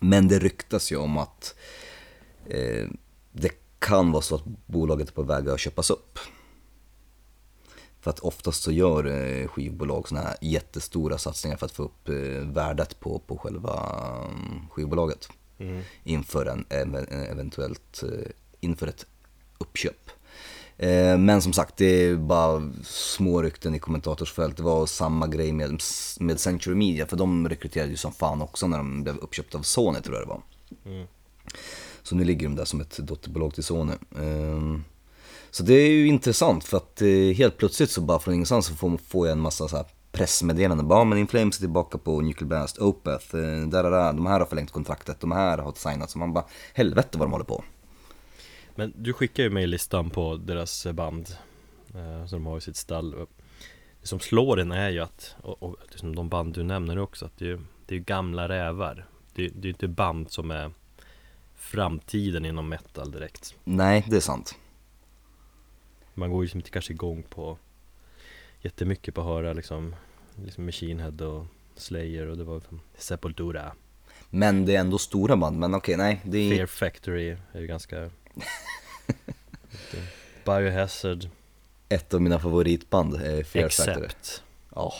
[0.00, 1.54] Men det ryktas ju om att
[2.46, 2.86] eh,
[3.32, 6.18] det kan vara så att bolaget är på väg att köpas upp.
[8.00, 12.08] För att oftast så gör eh, skivbolag såna här jättestora satsningar för att få upp
[12.08, 12.14] eh,
[12.52, 13.86] värdet på, på själva
[14.28, 15.28] mm, skivbolaget.
[16.04, 19.06] Inför en, ev- eventuellt, eh, inför ett
[19.58, 20.10] uppköp.
[20.78, 24.56] Eh, Men som sagt, det är bara små rykten i kommentatorsfält.
[24.56, 25.80] Det var samma grej med,
[26.20, 29.62] med Century Media, för de rekryterade ju som fan också när de blev uppköpta av
[29.62, 30.42] Sony tror jag det var.
[32.02, 33.92] Så nu ligger de där som ett dotterbolag till Sony.
[34.18, 34.84] Ehm,
[35.50, 38.74] Så det är ju intressant för att eh, helt plötsligt så bara från ingenstans så
[39.08, 40.88] får, jag en massa så här pressmeddelanden.
[40.88, 44.40] Bara, "Ja, men Inflames är tillbaka på Nuclear Blast, Opeth, där, där, där, de här
[44.40, 46.10] har förlängt kontraktet, de här har signat.
[46.10, 47.64] Så man bara, helvete vad de håller på.
[48.78, 51.28] Men du skickar ju mig listan på deras band
[51.94, 53.10] eh, Som de har i sitt stall
[54.00, 57.26] Det som slår en är ju att Och, och liksom de band du nämner också
[57.26, 60.70] att det är, ju- det är gamla rävar Det, det är inte band som är
[61.56, 64.54] Framtiden inom metal direkt Nej, det är sant.
[66.14, 67.58] Man går ju liksom inte kanske igång på
[68.62, 69.94] Jättemycket på att höra liksom
[70.44, 72.60] Liksom Machine Head och Slayer och det var
[72.96, 73.72] Sepultura
[74.30, 76.20] Men det är ändå stora band, men okej, nej.
[76.24, 76.56] Det är...
[76.56, 78.10] Fear Factory är ju ganska
[80.44, 81.28] Biohazard
[81.88, 83.66] Ett av mina favoritband, eh, Fear.
[83.66, 84.42] Accept
[84.74, 84.92] Ja,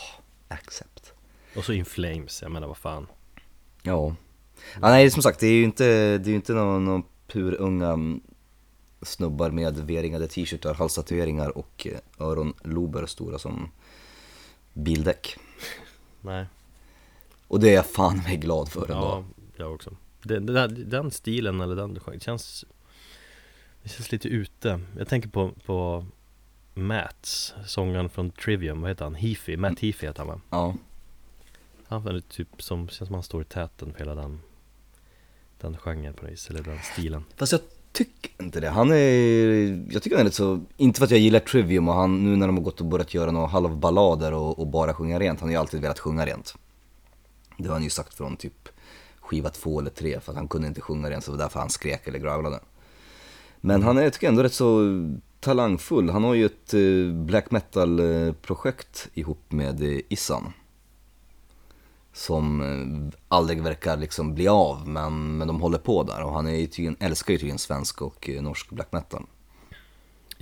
[0.47, 1.13] Accept.
[1.55, 3.07] Och så In Flames, jag menar vad fan
[3.83, 4.15] Ja.
[4.73, 4.79] ja.
[4.79, 5.83] Nej, som sagt, det är ju inte,
[6.17, 8.21] det är ju inte någon, någon purunga mm,
[9.01, 13.71] snubbar med V-ringade t-shirtar, halstatueringar och eh, öronlober stora som
[14.73, 15.35] bildäck.
[16.21, 16.45] Nej.
[17.47, 18.93] Och det är jag fan mig glad för ändå.
[18.93, 19.23] Ja,
[19.55, 19.91] jag också.
[20.23, 22.65] Den, den, den stilen eller den, känns
[23.89, 24.79] Det känns lite ute.
[24.97, 26.05] Jag tänker på, på
[26.73, 29.15] Mats, sångaren från Trivium, vad heter han?
[29.15, 30.41] Heafy, Matt Heafy heter han va?
[30.49, 30.75] Ja.
[31.87, 34.39] Han är typ som, känns som han står i täten för hela den
[35.61, 37.61] Den genren på något vis, eller den stilen Fast jag
[37.91, 38.69] tycker inte det.
[38.69, 41.95] Han är, jag tycker han är lite så, inte för att jag gillar Trivium och
[41.95, 45.19] han, nu när de har gått och börjat göra några halvballader och, och bara sjunga
[45.19, 46.55] rent, han har ju alltid velat sjunga rent.
[47.57, 48.69] Det har han ju sagt från typ
[49.19, 51.59] skiva två eller tre, för att han kunde inte sjunga rent så det var därför
[51.59, 52.59] han skrek eller growlade.
[53.61, 54.81] Men han är, jag tycker ändå rätt så
[55.39, 56.09] talangfull.
[56.09, 60.53] Han har ju ett eh, black metal-projekt eh, ihop med eh, Issan.
[62.13, 66.23] Som aldrig verkar liksom bli av, men, men de håller på där.
[66.23, 69.25] Och han är ju tydligen, älskar ju tydligen svensk och norsk black metal.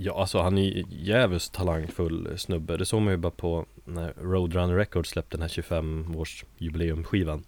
[0.00, 4.14] Ja alltså han är ju jävligt talangfull snubbe Det såg man ju bara på när
[4.20, 7.42] Roadrunner Records släppte den här 25-årsjubileumskivan.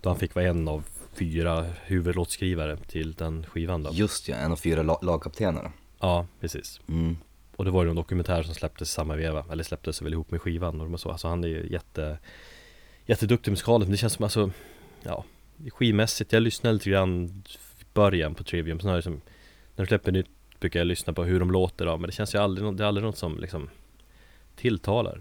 [0.00, 0.84] Då han fick vara en av
[1.18, 5.70] fyra huvudlåtskrivare till den skivan då Just ja, en av fyra la- lagkaptener.
[6.00, 7.16] Ja, precis Mm.
[7.56, 10.40] Och det var ju en dokumentär som släpptes samma veva Eller släpptes väl ihop med
[10.42, 12.18] skivan och så Alltså han är ju jätte
[13.06, 14.50] Jätteduktig musikaliskt men det känns som alltså
[15.02, 15.24] Ja
[15.70, 19.20] Skivmässigt, jag lyssnade lite grann i början på Trivium Sen har jag liksom
[19.76, 20.26] När de släpper nytt
[20.60, 22.88] brukar jag lyssna på hur de låter då Men det känns ju aldrig, det är
[22.88, 23.70] aldrig något som liksom
[24.56, 25.20] Tilltalar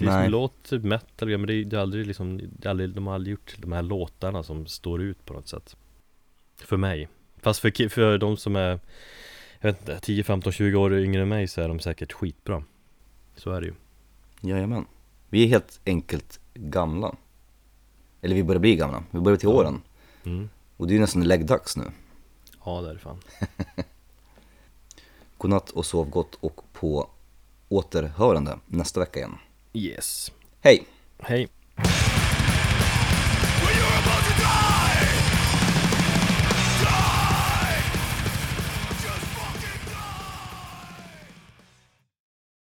[0.00, 0.24] Det är Nej.
[0.24, 3.06] som låter metal, ja, men det är, det är aldrig liksom det är aldrig, De
[3.06, 5.76] har aldrig gjort de här låtarna som står ut på något sätt
[6.56, 7.08] För mig
[7.40, 8.80] Fast för, för de som är
[9.60, 12.62] Jag vet inte, 10, 15, 20 år yngre än mig så är de säkert skitbra
[13.36, 13.74] Så är det ju
[14.40, 14.86] Jajamän.
[15.28, 17.14] Vi är helt enkelt gamla.
[18.20, 19.82] Eller vi börjar bli gamla, vi börjar till åren.
[20.24, 20.48] mm.
[20.76, 21.84] Och det är ju nästan läggdags nu.
[22.64, 23.20] Ja det är det fan
[25.38, 27.10] Godnatt och sov gott och på
[27.68, 29.38] återhörande nästa vecka igen.
[29.74, 30.86] Yes Hej!
[31.22, 31.48] Hej